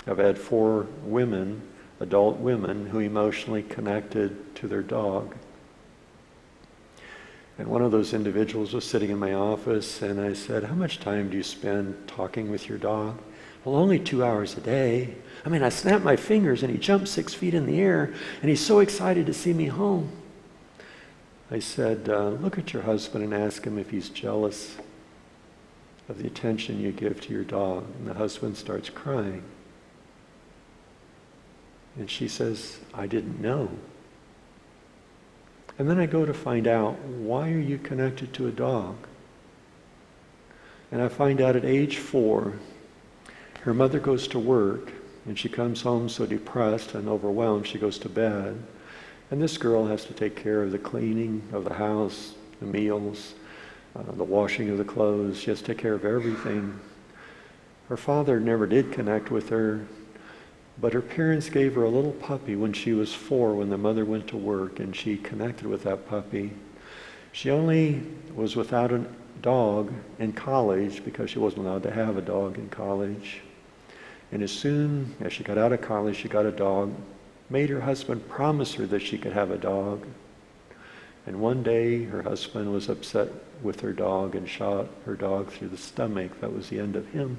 [0.07, 1.61] I've had four women,
[1.99, 5.35] adult women, who emotionally connected to their dog.
[7.59, 11.01] And one of those individuals was sitting in my office, and I said, How much
[11.01, 13.19] time do you spend talking with your dog?
[13.65, 15.15] Well, only two hours a day.
[15.45, 18.49] I mean, I snapped my fingers, and he jumped six feet in the air, and
[18.49, 20.09] he's so excited to see me home.
[21.51, 24.77] I said, uh, Look at your husband and ask him if he's jealous
[26.07, 27.85] of the attention you give to your dog.
[27.97, 29.43] And the husband starts crying.
[31.97, 33.69] And she says, I didn't know.
[35.79, 38.97] And then I go to find out why are you connected to a dog?
[40.91, 42.53] And I find out at age four,
[43.61, 44.91] her mother goes to work
[45.25, 48.61] and she comes home so depressed and overwhelmed she goes to bed.
[49.31, 53.35] And this girl has to take care of the cleaning of the house, the meals,
[53.95, 55.39] uh, the washing of the clothes.
[55.39, 56.77] She has to take care of everything.
[57.87, 59.85] Her father never did connect with her.
[60.81, 64.05] But her parents gave her a little puppy when she was four when the mother
[64.05, 66.51] went to work and she connected with that puppy.
[67.33, 68.01] She only
[68.33, 69.05] was without a
[69.41, 73.41] dog in college because she wasn't allowed to have a dog in college.
[74.31, 76.93] And as soon as she got out of college, she got a dog,
[77.49, 80.05] made her husband promise her that she could have a dog.
[81.25, 83.29] And one day, her husband was upset
[83.61, 86.39] with her dog and shot her dog through the stomach.
[86.39, 87.37] That was the end of him.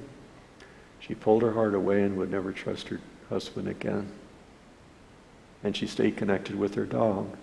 [0.99, 2.99] She pulled her heart away and would never trust her
[3.31, 4.11] husband again.
[5.63, 7.37] And she stayed connected with her dog.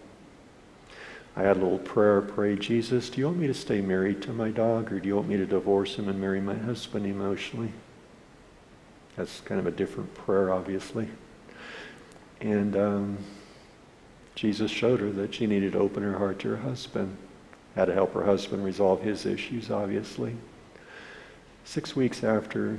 [1.34, 4.32] I had a little prayer, pray, Jesus, do you want me to stay married to
[4.32, 7.72] my dog or do you want me to divorce him and marry my husband emotionally?
[9.16, 11.08] That's kind of a different prayer, obviously.
[12.40, 13.18] And um,
[14.34, 17.16] Jesus showed her that she needed to open her heart to her husband.
[17.74, 20.36] Had to help her husband resolve his issues, obviously.
[21.64, 22.78] Six weeks after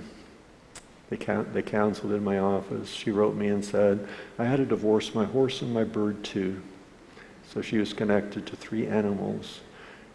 [1.10, 1.18] they,
[1.53, 2.89] they counseled in my office.
[2.89, 4.07] She wrote me and said,
[4.38, 6.62] I had to divorce my horse and my bird too.
[7.51, 9.62] So she was connected to three animals,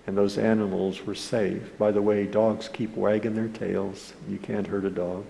[0.06, 1.76] and those animals were safe.
[1.78, 4.14] By the way, dogs keep wagging their tails.
[4.28, 5.24] You can't hurt a dog.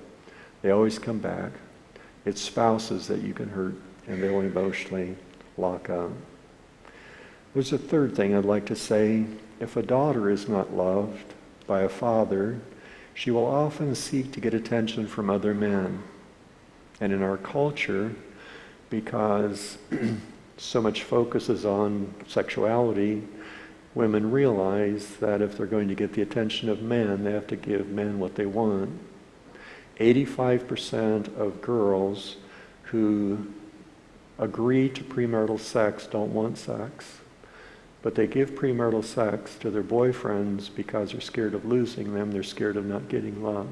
[0.61, 1.53] They always come back.
[2.27, 3.75] It's spouses that you can hurt,
[4.07, 5.17] and they'll emotionally
[5.57, 6.11] lock up.
[7.55, 9.25] There's a third thing I'd like to say.
[9.61, 11.33] If a daughter is not loved
[11.67, 12.59] by a father,
[13.15, 16.03] she will often seek to get attention from other men.
[17.01, 18.15] And in our culture,
[18.91, 19.79] because
[20.57, 23.23] so much focus is on sexuality,
[23.95, 27.57] women realize that if they're going to get the attention of men, they have to
[27.57, 28.91] give men what they want.
[30.01, 32.37] 85% of girls
[32.85, 33.47] who
[34.39, 37.21] agree to premarital sex don't want sex
[38.05, 42.43] but they give premarital sex to their boyfriends because they're scared of losing them, they're
[42.43, 43.67] scared of not getting love.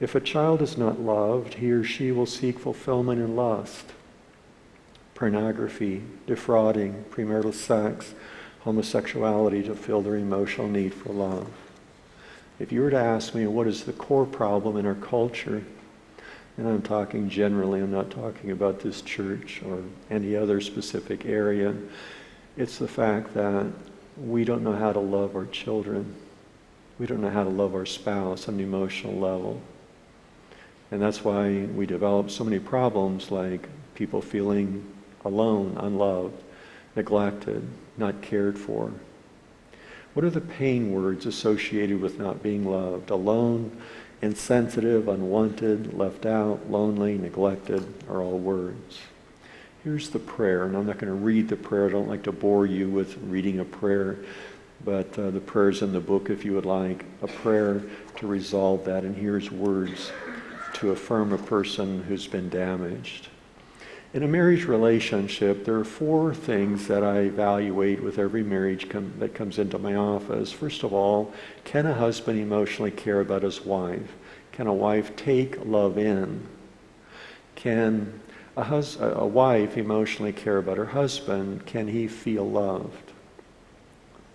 [0.00, 3.92] If a child is not loved, he or she will seek fulfillment in lust,
[5.14, 8.14] pornography, defrauding, premarital sex,
[8.62, 11.48] homosexuality to fill their emotional need for love.
[12.58, 15.62] If you were to ask me what is the core problem in our culture,
[16.56, 21.76] and I'm talking generally, I'm not talking about this church or any other specific area,
[22.56, 23.66] it's the fact that
[24.16, 26.14] we don't know how to love our children.
[26.98, 29.60] We don't know how to love our spouse on an emotional level.
[30.90, 34.84] And that's why we develop so many problems like people feeling
[35.24, 36.42] alone, unloved,
[36.96, 38.92] neglected, not cared for.
[40.14, 43.10] What are the pain words associated with not being loved?
[43.10, 43.70] Alone,
[44.20, 48.98] insensitive, unwanted, left out, lonely, neglected are all words.
[49.82, 51.86] Here's the prayer, and I'm not going to read the prayer.
[51.86, 54.18] I don't like to bore you with reading a prayer,
[54.84, 57.06] but uh, the prayer's in the book if you would like.
[57.22, 57.80] A prayer
[58.16, 60.12] to resolve that, and here's words
[60.74, 63.28] to affirm a person who's been damaged.
[64.12, 69.14] In a marriage relationship, there are four things that I evaluate with every marriage com-
[69.18, 70.52] that comes into my office.
[70.52, 71.32] First of all,
[71.64, 74.12] can a husband emotionally care about his wife?
[74.52, 76.46] Can a wife take love in?
[77.54, 78.20] Can
[78.56, 81.66] a, hus- a wife emotionally care about her husband?
[81.66, 83.12] Can he feel loved?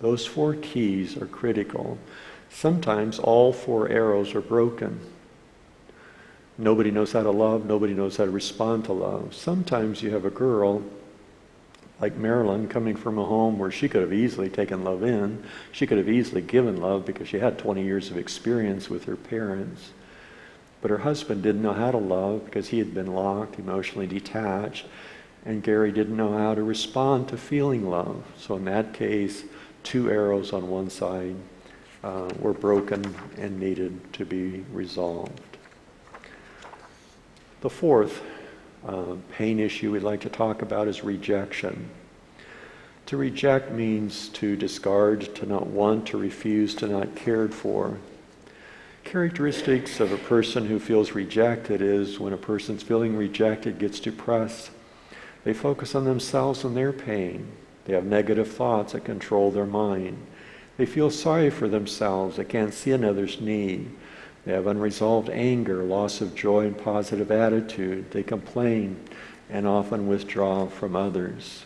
[0.01, 1.97] Those four keys are critical.
[2.49, 4.99] Sometimes all four arrows are broken.
[6.57, 9.35] Nobody knows how to love, nobody knows how to respond to love.
[9.35, 10.81] Sometimes you have a girl
[11.99, 15.43] like Marilyn coming from a home where she could have easily taken love in.
[15.71, 19.15] She could have easily given love because she had 20 years of experience with her
[19.15, 19.91] parents.
[20.85, 24.85] But her husband didn't know how to love because he had been locked, emotionally detached,
[25.43, 28.23] and Gary didn't know how to respond to feeling love.
[28.37, 29.45] So in that case,
[29.81, 31.37] two arrows on one side
[32.03, 35.57] uh, were broken and needed to be resolved.
[37.61, 38.21] The fourth
[38.87, 41.89] uh, pain issue we'd like to talk about is rejection.
[43.07, 47.97] To reject means to discard, to not want, to refuse, to not cared for.
[49.05, 54.71] Characteristics of a person who feels rejected is when a person's feeling rejected gets depressed,
[55.43, 57.47] they focus on themselves and their pain.
[57.85, 60.17] They have negative thoughts that control their mind.
[60.77, 62.37] They feel sorry for themselves.
[62.37, 63.91] They can't see another's need.
[64.43, 68.09] They have unresolved anger, loss of joy, and positive attitude.
[68.09, 68.99] They complain
[69.51, 71.64] and often withdraw from others.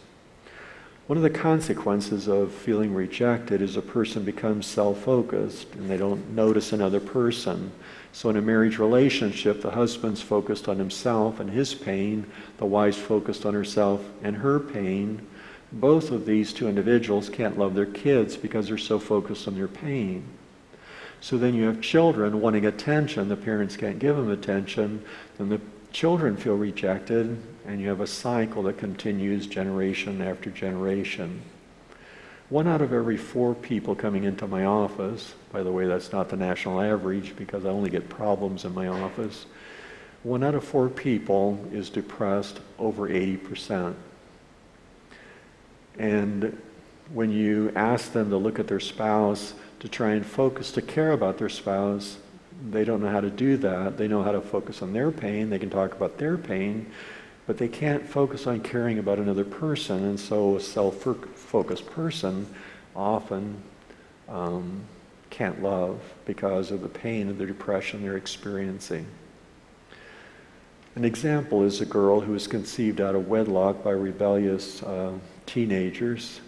[1.10, 5.98] One of the consequences of feeling rejected is a person becomes self focused and they
[5.98, 7.72] don't notice another person.
[8.12, 13.00] So, in a marriage relationship, the husband's focused on himself and his pain, the wife's
[13.00, 15.26] focused on herself and her pain.
[15.72, 19.68] Both of these two individuals can't love their kids because they're so focused on their
[19.68, 20.24] pain.
[21.22, 25.04] So then you have children wanting attention, the parents can't give them attention,
[25.40, 31.40] then the children feel rejected, and you have a cycle that continues generation after generation.
[32.50, 36.30] One out of every four people coming into my office, by the way, that's not
[36.30, 39.46] the national average because I only get problems in my office.
[40.24, 43.94] One out of four people is depressed over 80%.
[46.00, 46.60] And
[47.14, 51.12] when you ask them to look at their spouse, to try and focus, to care
[51.12, 52.18] about their spouse.
[52.72, 53.98] They don't know how to do that.
[53.98, 55.50] They know how to focus on their pain.
[55.50, 56.92] They can talk about their pain,
[57.50, 60.06] but they can't focus on caring about another person.
[60.06, 62.46] And so a self focused person
[62.96, 63.60] often
[64.28, 64.82] um,
[65.32, 69.08] can't love because of the pain of the depression they're experiencing.
[70.94, 75.14] An example is a girl who was conceived out of wedlock by rebellious uh,
[75.48, 76.42] teenagers.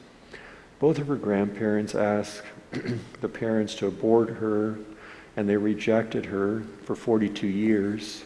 [0.78, 2.44] Both of her grandparents asked
[3.22, 4.78] the parents to abort her,
[5.36, 8.24] and they rejected her for 42 years.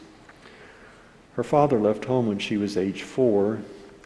[1.36, 3.60] Her father left home when she was age four,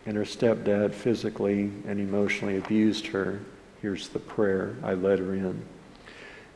[0.06, 3.40] and her stepdad physically and emotionally abused her.
[3.84, 5.62] Here's the prayer I led her in.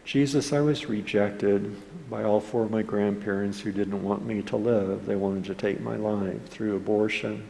[0.04, 1.76] Jesus, I was rejected
[2.10, 5.06] by all four of my grandparents who didn't want me to live.
[5.06, 7.48] They wanted to take my life through abortion.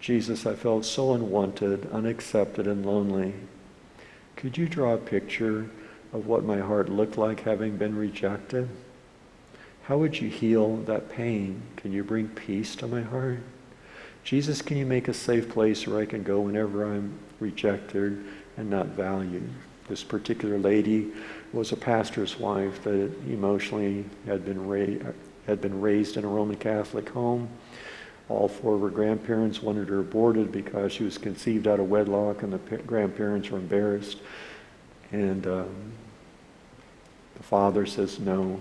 [0.00, 3.34] Jesus, I felt so unwanted, unaccepted, and lonely.
[4.36, 5.68] Could you draw a picture
[6.12, 8.68] of what my heart looked like having been rejected?
[9.86, 11.62] How would you heal that pain?
[11.76, 13.38] Can you bring peace to my heart?
[14.24, 18.24] Jesus, can you make a safe place where I can go whenever I'm rejected
[18.56, 19.48] and not valued?
[19.86, 21.12] This particular lady
[21.52, 25.12] was a pastor's wife that emotionally had been, ra-
[25.46, 27.48] had been raised in a Roman Catholic home.
[28.28, 32.42] All four of her grandparents wanted her aborted because she was conceived out of wedlock,
[32.42, 34.18] and the grandparents were embarrassed.
[35.12, 35.92] And um,
[37.36, 38.60] the father says, No,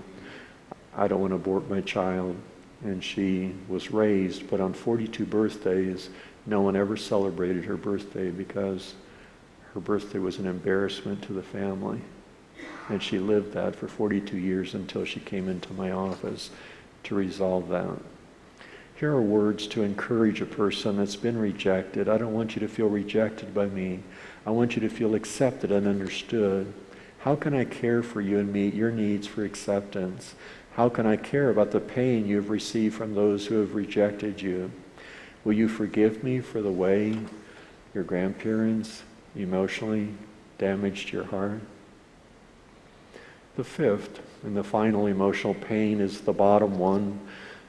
[0.96, 2.36] I don't want to abort my child.
[2.84, 6.10] And she was raised, but on 42 birthdays,
[6.46, 8.93] no one ever celebrated her birthday because
[9.74, 12.02] her birthday was an embarrassment to the family.
[12.89, 16.52] And she lived that for 42 years until she came into my office
[17.06, 17.98] to resolve that.
[18.96, 22.08] Here are words to encourage a person that's been rejected.
[22.08, 24.00] I don't want you to feel rejected by me.
[24.46, 26.72] I want you to feel accepted and understood.
[27.20, 30.36] How can I care for you and meet your needs for acceptance?
[30.76, 34.42] How can I care about the pain you have received from those who have rejected
[34.42, 34.72] you?
[35.44, 37.18] Will you forgive me for the way
[37.96, 39.04] your grandparents
[39.36, 40.10] emotionally
[40.58, 41.62] damaged your heart.
[43.56, 47.20] The fifth and the final emotional pain is the bottom one.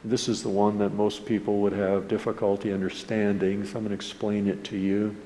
[0.04, 3.94] This is the one that most people would have difficulty understanding, so I'm going to
[3.94, 5.16] explain it to you.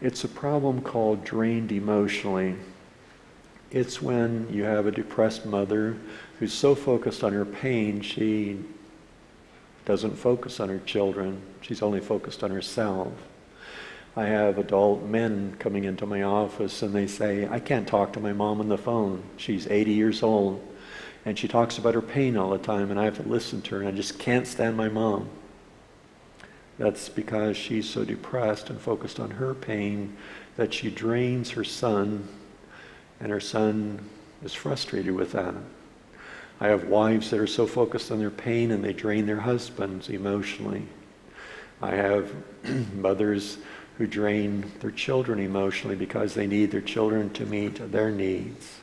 [0.00, 2.54] It's a problem called drained emotionally.
[3.72, 5.96] It's when you have a depressed mother
[6.38, 8.58] who's so focused on her pain, she
[9.84, 11.40] doesn't focus on her children.
[11.60, 13.12] She's only focused on herself.
[14.16, 18.20] I have adult men coming into my office and they say, I can't talk to
[18.20, 19.22] my mom on the phone.
[19.36, 20.66] She's 80 years old
[21.24, 23.74] and she talks about her pain all the time and I have to listen to
[23.74, 25.28] her and I just can't stand my mom.
[26.78, 30.16] That's because she's so depressed and focused on her pain
[30.56, 32.26] that she drains her son
[33.20, 34.08] and her son
[34.42, 35.54] is frustrated with that.
[36.60, 40.08] I have wives that are so focused on their pain and they drain their husbands
[40.08, 40.86] emotionally.
[41.82, 42.32] I have
[42.94, 43.58] mothers
[43.98, 48.80] who drain their children emotionally because they need their children to meet their needs.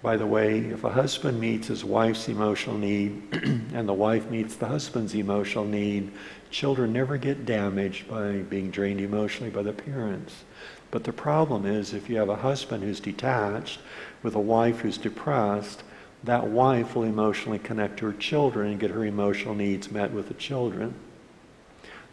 [0.00, 3.22] By the way, if a husband meets his wife's emotional need
[3.72, 6.12] and the wife meets the husband's emotional need,
[6.50, 10.44] children never get damaged by being drained emotionally by the parents.
[10.90, 13.80] But the problem is if you have a husband who's detached
[14.22, 15.82] with a wife who's depressed,
[16.24, 20.28] that wife will emotionally connect to her children and get her emotional needs met with
[20.28, 20.94] the children.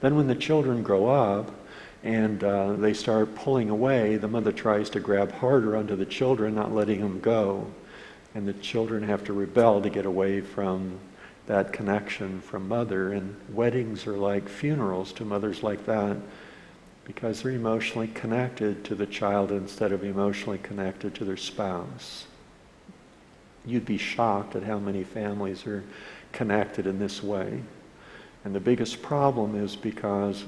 [0.01, 1.51] Then, when the children grow up
[2.03, 6.53] and uh, they start pulling away, the mother tries to grab harder onto the children,
[6.53, 7.67] not letting them go.
[8.35, 10.99] And the children have to rebel to get away from
[11.47, 13.13] that connection from mother.
[13.13, 16.17] And weddings are like funerals to mothers like that
[17.05, 22.25] because they're emotionally connected to the child instead of emotionally connected to their spouse.
[23.66, 25.84] You'd be shocked at how many families are
[26.32, 27.61] connected in this way.
[28.43, 30.45] And the biggest problem is because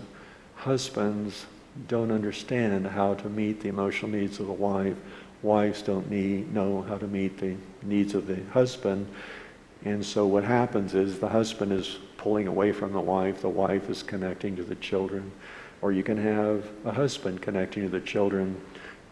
[0.56, 1.46] husbands
[1.88, 4.96] don't understand how to meet the emotional needs of the wife.
[5.42, 9.08] Wives don't need, know how to meet the needs of the husband.
[9.86, 13.90] And so what happens is the husband is pulling away from the wife, the wife
[13.90, 15.32] is connecting to the children.
[15.82, 18.60] Or you can have a husband connecting to the children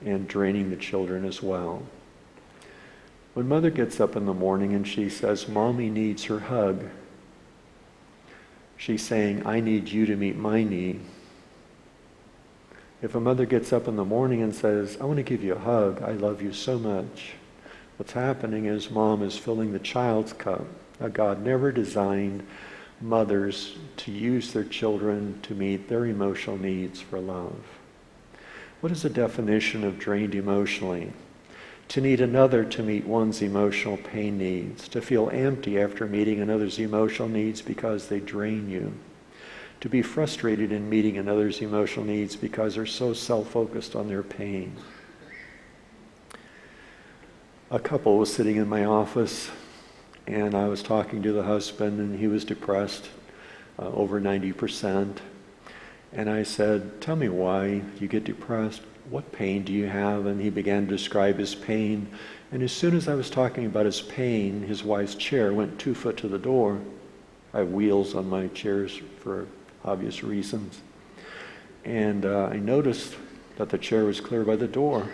[0.04, 1.84] and draining the children as well.
[3.36, 6.86] When mother gets up in the morning and she says, Mommy needs her hug,
[8.78, 11.02] she's saying, I need you to meet my need.
[13.02, 15.54] If a mother gets up in the morning and says, I want to give you
[15.54, 17.34] a hug, I love you so much,
[17.98, 20.66] what's happening is mom is filling the child's cup.
[21.12, 22.48] God never designed
[23.02, 27.62] mothers to use their children to meet their emotional needs for love.
[28.80, 31.12] What is the definition of drained emotionally?
[31.90, 36.80] To need another to meet one's emotional pain needs, to feel empty after meeting another's
[36.80, 38.94] emotional needs because they drain you
[39.82, 44.24] to be frustrated in meeting another's emotional needs because they're so self focused on their
[44.24, 44.76] pain.
[47.70, 49.52] A couple was sitting in my office,
[50.28, 53.10] and I was talking to the husband, and he was depressed,
[53.78, 55.18] uh, over 90%.
[56.14, 58.82] And I said, Tell me why you get depressed.
[59.10, 60.26] What pain do you have?
[60.26, 62.08] And he began to describe his pain.
[62.52, 65.94] And as soon as I was talking about his pain, his wife's chair went two
[65.94, 66.80] foot to the door.
[67.54, 69.48] I have wheels on my chairs for
[69.84, 70.82] obvious reasons.
[71.84, 73.16] And uh, I noticed
[73.58, 75.08] that the chair was clear by the door.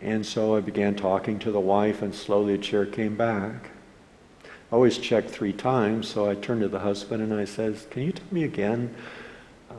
[0.00, 3.70] And so I began talking to the wife, and slowly the chair came back.
[4.44, 8.02] I always check three times, so I turned to the husband and I says, Can
[8.02, 8.94] you tell me again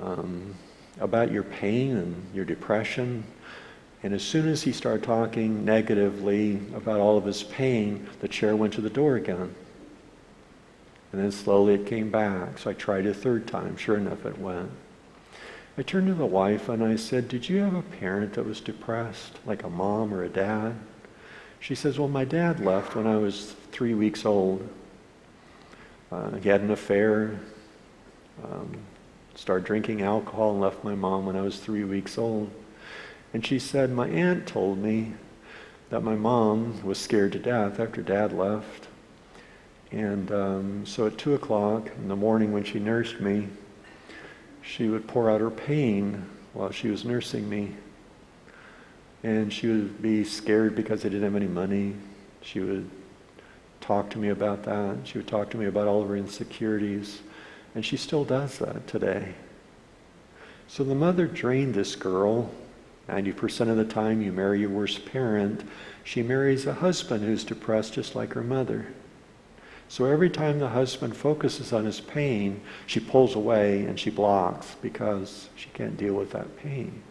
[0.01, 0.55] um,
[0.99, 3.23] about your pain and your depression?
[4.03, 8.55] And as soon as he started talking negatively about all of his pain, the chair
[8.55, 9.53] went to the door again.
[11.11, 12.57] And then slowly it came back.
[12.59, 13.75] So I tried a third time.
[13.75, 14.71] Sure enough, it went.
[15.77, 18.59] I turned to the wife and I said, Did you have a parent that was
[18.61, 20.75] depressed, like a mom or a dad?
[21.59, 24.67] She says, Well, my dad left when I was three weeks old.
[26.11, 27.39] Uh, he had an affair,
[28.43, 28.77] um,
[29.39, 32.51] started drinking alcohol, and left my mom when I was three weeks old.
[33.33, 35.13] And she said, My aunt told me
[35.89, 38.87] that my mom was scared to death after dad left.
[39.91, 43.47] And um, so at 2 o'clock in the morning when she nursed me,
[44.61, 47.75] she would pour out her pain while she was nursing me.
[49.23, 51.95] And she would be scared because I didn't have any money.
[52.41, 52.89] She would
[53.79, 54.97] talk to me about that.
[55.05, 57.21] She would talk to me about all of her insecurities.
[57.75, 59.33] And she still does that today.
[60.67, 62.51] So the mother drained this girl.
[63.07, 65.63] 90% of the time, you marry your worst parent.
[66.03, 68.87] She marries a husband who's depressed just like her mother.
[69.87, 74.75] So every time the husband focuses on his pain, she pulls away and she blocks
[74.83, 77.01] because she can't deal with that pain.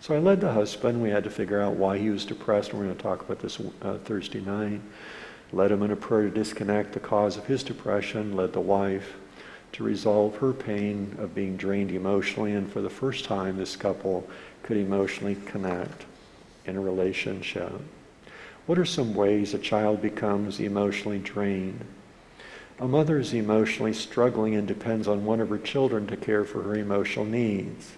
[0.00, 1.00] So I led the husband.
[1.00, 2.74] We had to figure out why he was depressed.
[2.74, 4.80] We're going to talk about this uh, Thursday night.
[5.52, 8.36] Led him in a prayer to disconnect the cause of his depression.
[8.36, 9.14] Led the wife
[9.72, 12.52] to resolve her pain of being drained emotionally.
[12.52, 14.28] And for the first time, this couple
[14.62, 16.04] could emotionally connect
[16.64, 17.72] in a relationship.
[18.66, 21.84] What are some ways a child becomes emotionally drained?
[22.80, 26.62] A mother is emotionally struggling and depends on one of her children to care for
[26.62, 27.92] her emotional needs.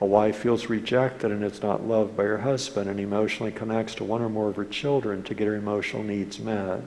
[0.00, 4.04] A wife feels rejected and is not loved by her husband and emotionally connects to
[4.04, 6.80] one or more of her children to get her emotional needs met.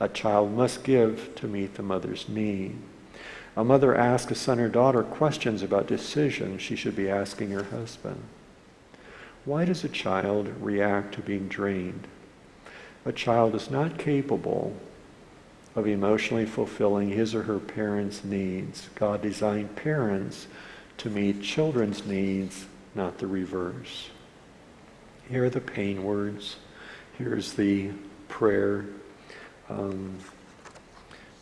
[0.00, 2.78] A child must give to meet the mother's need.
[3.56, 7.64] A mother asks a son or daughter questions about decisions she should be asking her
[7.64, 8.20] husband.
[9.44, 12.08] Why does a child react to being drained?
[13.04, 14.74] A child is not capable
[15.76, 18.88] of emotionally fulfilling his or her parents' needs.
[18.96, 20.48] God designed parents
[20.98, 24.10] to meet children's needs, not the reverse.
[25.28, 26.56] Here are the pain words.
[27.18, 27.90] Here's the
[28.28, 28.84] prayer.
[29.68, 30.18] Um,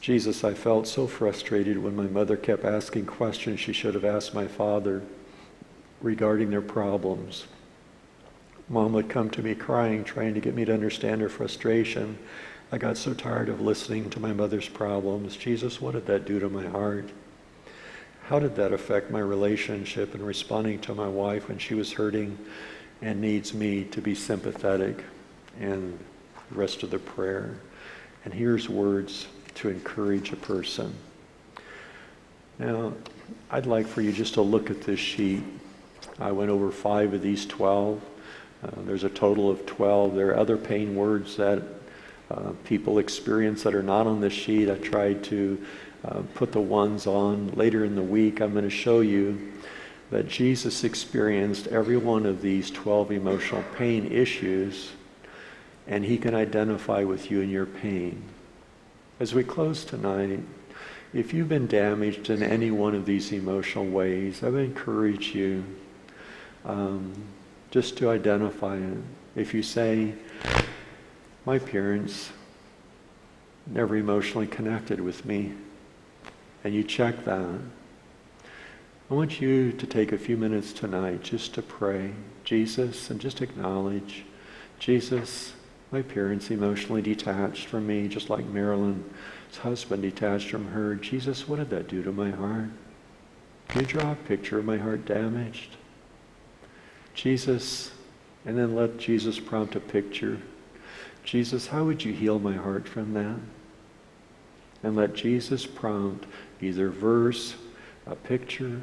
[0.01, 4.32] Jesus, I felt so frustrated when my mother kept asking questions she should have asked
[4.32, 5.03] my father
[6.01, 7.46] regarding their problems.
[8.68, 12.16] Mom would come to me crying, trying to get me to understand her frustration.
[12.72, 15.36] I got so tired of listening to my mother's problems.
[15.36, 17.11] Jesus, what did that do to my heart?
[18.31, 22.39] How did that affect my relationship and responding to my wife when she was hurting
[23.03, 25.03] and needs me to be sympathetic?
[25.59, 25.99] And
[26.49, 27.57] the rest of the prayer.
[28.24, 29.26] And here's words
[29.57, 30.95] to encourage a person.
[32.61, 32.93] Now,
[33.51, 35.43] I'd like for you just to look at this sheet.
[36.20, 38.01] I went over five of these 12.
[38.62, 40.14] Uh, there's a total of 12.
[40.14, 41.64] There are other pain words that
[42.31, 44.70] uh, people experience that are not on this sheet.
[44.70, 45.61] I tried to
[46.05, 48.40] uh, put the ones on later in the week.
[48.40, 49.53] I'm going to show you
[50.11, 54.92] that Jesus experienced every one of these 12 emotional pain issues,
[55.86, 58.22] and he can identify with you in your pain.
[59.20, 60.40] As we close tonight,
[61.12, 65.64] if you've been damaged in any one of these emotional ways, I would encourage you.
[66.64, 67.12] Um,
[67.70, 68.98] just to identify it.
[69.36, 70.14] If you say,
[71.46, 72.30] my parents
[73.66, 75.53] never emotionally connected with me,
[76.64, 77.58] and you check that,
[79.11, 82.12] I want you to take a few minutes tonight just to pray,
[82.44, 84.24] Jesus, and just acknowledge,
[84.78, 85.54] Jesus,
[85.90, 90.94] my parents emotionally detached from me, just like Marilyn's husband detached from her.
[90.94, 92.68] Jesus, what did that do to my heart?
[93.68, 95.76] Can you draw a picture of my heart damaged?
[97.14, 97.90] Jesus,
[98.46, 100.38] and then let Jesus prompt a picture.
[101.24, 103.38] Jesus, how would you heal my heart from that?
[104.82, 106.26] And let Jesus prompt
[106.62, 107.54] either verse,
[108.06, 108.80] a picture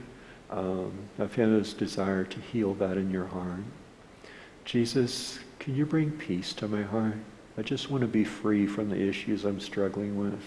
[0.50, 3.64] um, of his desire to heal that in your heart.
[4.66, 7.18] Jesus, can you bring peace to my heart?
[7.58, 10.42] I just want to be free from the issues I'm struggling with.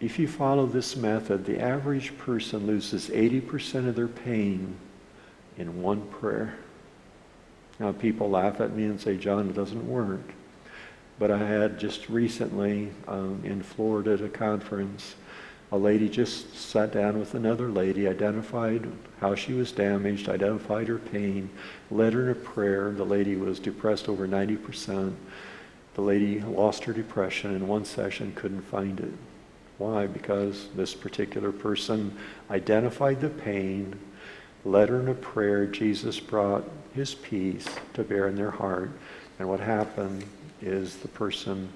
[0.00, 4.76] If you follow this method, the average person loses 80% of their pain
[5.56, 6.56] in one prayer.
[7.80, 10.20] Now, people laugh at me and say, John, it doesn't work.
[11.18, 15.16] But I had just recently um, in Florida at a conference,
[15.70, 18.90] a lady just sat down with another lady, identified
[19.20, 21.50] how she was damaged, identified her pain,
[21.90, 22.92] led her in a prayer.
[22.92, 25.12] The lady was depressed over 90%.
[25.94, 29.12] The lady lost her depression in one session, couldn't find it.
[29.76, 30.06] Why?
[30.06, 32.16] Because this particular person
[32.50, 33.98] identified the pain,
[34.64, 36.64] letter and a prayer, Jesus brought
[36.94, 38.90] his peace to bear in their heart.
[39.38, 40.24] And what happened
[40.60, 41.68] is the person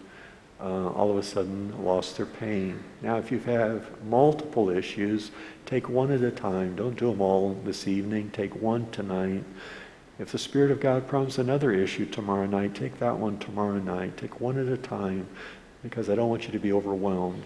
[0.62, 2.82] uh, all of a sudden lost their pain.
[3.02, 5.32] Now, if you have multiple issues,
[5.66, 6.76] take one at a time.
[6.76, 8.30] Don't do them all this evening.
[8.30, 9.44] Take one tonight.
[10.18, 14.16] If the Spirit of God prompts another issue tomorrow night, take that one tomorrow night.
[14.16, 15.26] Take one at a time
[15.82, 17.42] because I don't want you to be overwhelmed.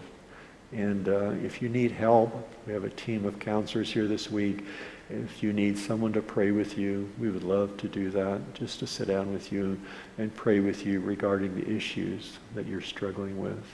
[0.73, 4.64] And uh, if you need help, we have a team of counselors here this week.
[5.09, 8.81] If you need someone to pray with you, we would love to do that, just
[8.81, 9.81] to sit down with you
[10.19, 13.64] and pray with you regarding the issues that you're struggling with.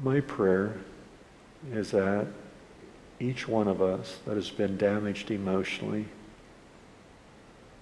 [0.00, 0.78] My prayer
[1.70, 2.26] is that
[3.20, 6.06] each one of us that has been damaged emotionally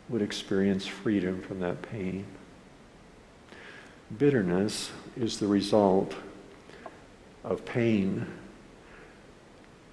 [0.08, 2.24] would experience freedom from that pain.
[4.18, 6.14] Bitterness is the result
[7.44, 8.26] of pain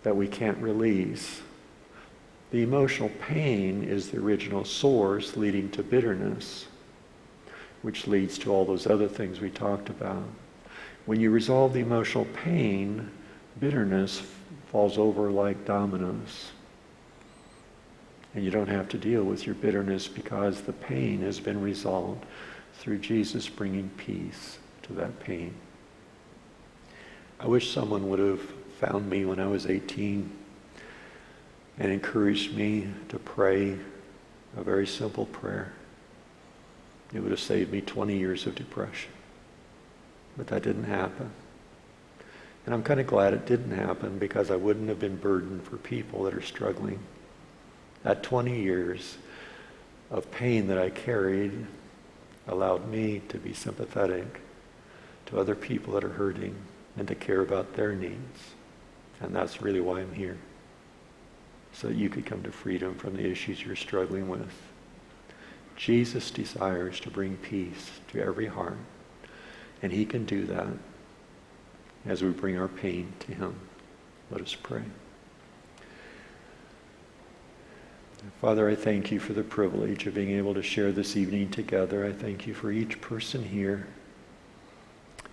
[0.04, 1.42] that we can't release
[2.52, 6.68] the emotional pain is the original source leading to bitterness,
[7.82, 10.24] which leads to all those other things we talked about.
[11.06, 13.10] When you resolve the emotional pain,
[13.62, 14.22] bitterness
[14.68, 16.52] falls over like dominoes.
[18.36, 22.26] And you don't have to deal with your bitterness because the pain has been resolved
[22.76, 25.54] through Jesus bringing peace to that pain.
[27.42, 28.40] I wish someone would have
[28.80, 30.30] found me when I was 18
[31.80, 33.80] and encouraged me to pray
[34.56, 35.74] a very simple prayer.
[37.12, 39.12] It would have saved me 20 years of depression.
[40.38, 41.32] But that didn't happen.
[42.68, 45.78] And I'm kind of glad it didn't happen because I wouldn't have been burdened for
[45.78, 47.00] people that are struggling.
[48.04, 49.18] That 20 years
[50.12, 51.66] of pain that I carried
[52.48, 54.42] allowed me to be sympathetic
[55.26, 56.56] to other people that are hurting
[56.98, 58.52] and to care about their needs.
[59.22, 60.38] And that's really why I'm here.
[61.74, 64.54] So that you could come to freedom from the issues you're struggling with.
[65.76, 68.78] Jesus desires to bring peace to every heart.
[69.82, 70.68] And he can do that
[72.06, 73.56] as we bring our pain to him.
[74.30, 74.84] Let us pray.
[78.40, 82.06] Father, I thank you for the privilege of being able to share this evening together.
[82.06, 83.88] I thank you for each person here.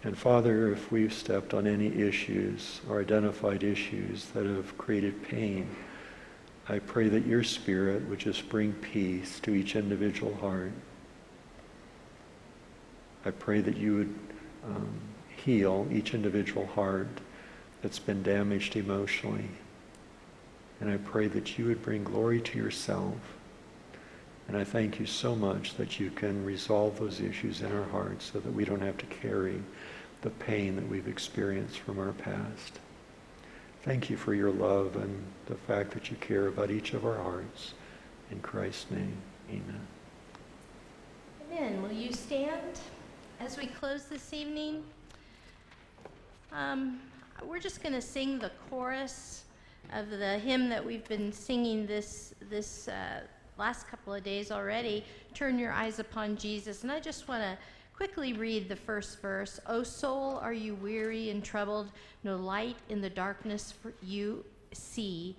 [0.08, 5.68] And Father, if we've stepped on any issues or identified issues that have created pain,
[6.66, 10.72] I pray that your Spirit would just bring peace to each individual heart.
[13.26, 14.18] I pray that you would
[14.64, 14.98] um,
[15.44, 17.20] heal each individual heart
[17.82, 19.50] that's been damaged emotionally.
[20.80, 23.18] And I pray that you would bring glory to yourself.
[24.48, 28.30] And I thank you so much that you can resolve those issues in our hearts
[28.32, 29.60] so that we don't have to carry
[30.22, 32.80] the pain that we've experienced from our past.
[33.82, 37.16] Thank you for your love and the fact that you care about each of our
[37.16, 37.74] hearts.
[38.30, 39.16] In Christ's name,
[39.48, 39.86] amen.
[41.50, 41.82] Amen.
[41.82, 42.80] Will you stand
[43.40, 44.82] as we close this evening?
[46.52, 47.00] Um,
[47.46, 49.44] we're just going to sing the chorus
[49.92, 53.20] of the hymn that we've been singing this this uh,
[53.58, 55.04] last couple of days already.
[55.34, 57.56] Turn your eyes upon Jesus, and I just want to
[57.98, 59.58] quickly read the first verse.
[59.66, 61.90] O soul, are you weary and troubled?
[62.22, 65.34] No light in the darkness for you see.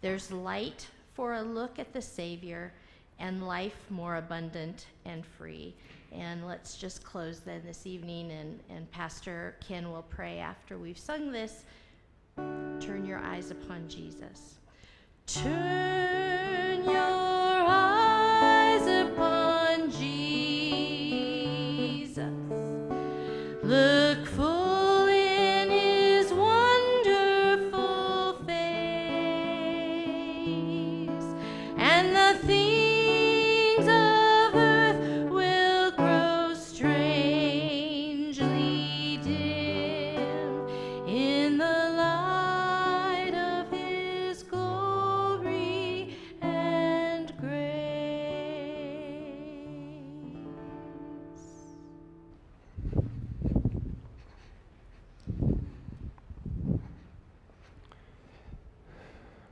[0.00, 2.72] There's light for a look at the Savior,
[3.18, 5.74] and life more abundant and free.
[6.10, 10.96] And let's just close then this evening, and, and Pastor Ken will pray after we've
[10.96, 11.64] sung this.
[12.36, 14.54] Turn your eyes upon Jesus.
[15.26, 17.37] Turn your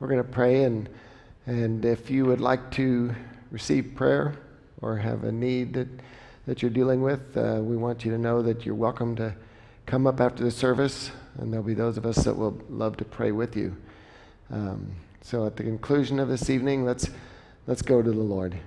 [0.07, 0.87] We're going to pray, and,
[1.47, 3.13] and if you would like to
[3.51, 4.35] receive prayer
[4.81, 5.89] or have a need that,
[6.45, 9.35] that you're dealing with, uh, we want you to know that you're welcome to
[9.85, 13.03] come up after the service, and there'll be those of us that will love to
[13.03, 13.75] pray with you.
[14.49, 14.93] Um,
[15.23, 17.09] so at the conclusion of this evening, let's,
[17.65, 18.57] let's go to the Lord.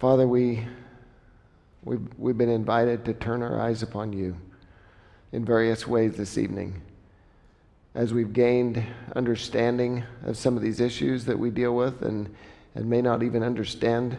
[0.00, 0.66] Father, we,
[1.84, 4.36] we've, we've been invited to turn our eyes upon you
[5.30, 6.82] in various ways this evening
[7.96, 8.84] as we've gained
[9.16, 12.28] understanding of some of these issues that we deal with and,
[12.74, 14.18] and may not even understand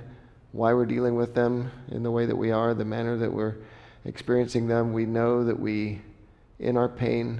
[0.51, 3.53] why we're dealing with them in the way that we are, the manner that we're
[4.03, 6.01] experiencing them, we know that we,
[6.57, 7.39] in our pain,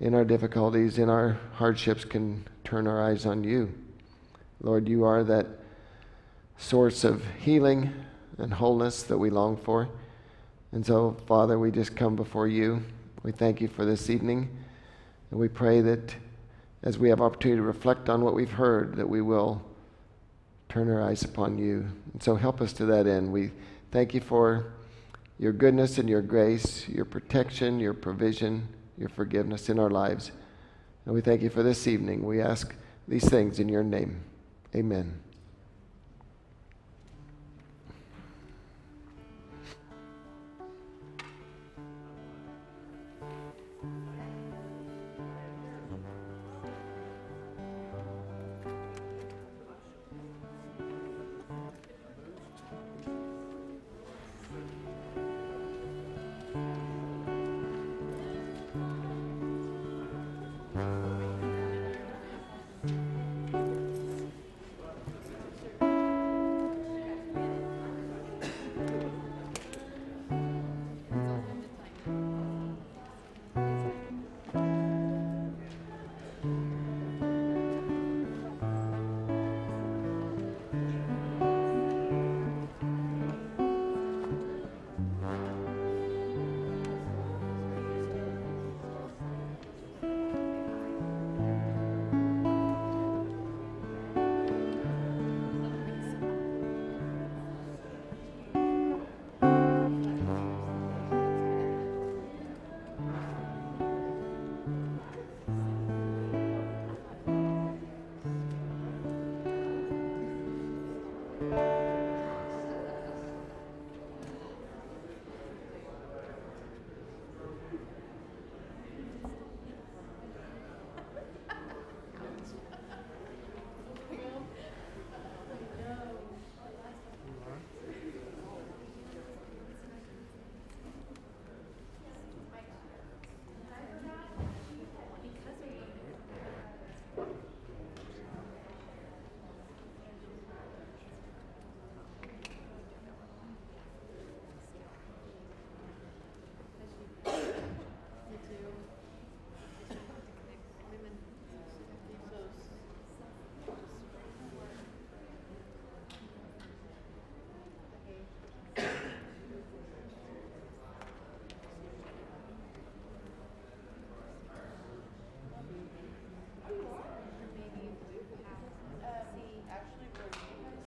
[0.00, 3.72] in our difficulties, in our hardships, can turn our eyes on you.
[4.60, 5.46] Lord, you are that
[6.58, 7.92] source of healing
[8.36, 9.88] and wholeness that we long for.
[10.72, 12.82] And so, Father, we just come before you.
[13.22, 14.56] We thank you for this evening.
[15.30, 16.14] And we pray that
[16.82, 19.62] as we have opportunity to reflect on what we've heard, that we will
[20.68, 21.86] turn our eyes upon you.
[22.12, 23.32] And so help us to that end.
[23.32, 23.50] We
[23.90, 24.72] thank you for
[25.38, 28.68] your goodness and your grace, your protection, your provision,
[28.98, 30.32] your forgiveness in our lives.
[31.06, 32.24] And we thank you for this evening.
[32.24, 32.74] We ask
[33.08, 34.22] these things in your name.
[34.74, 35.29] Amen.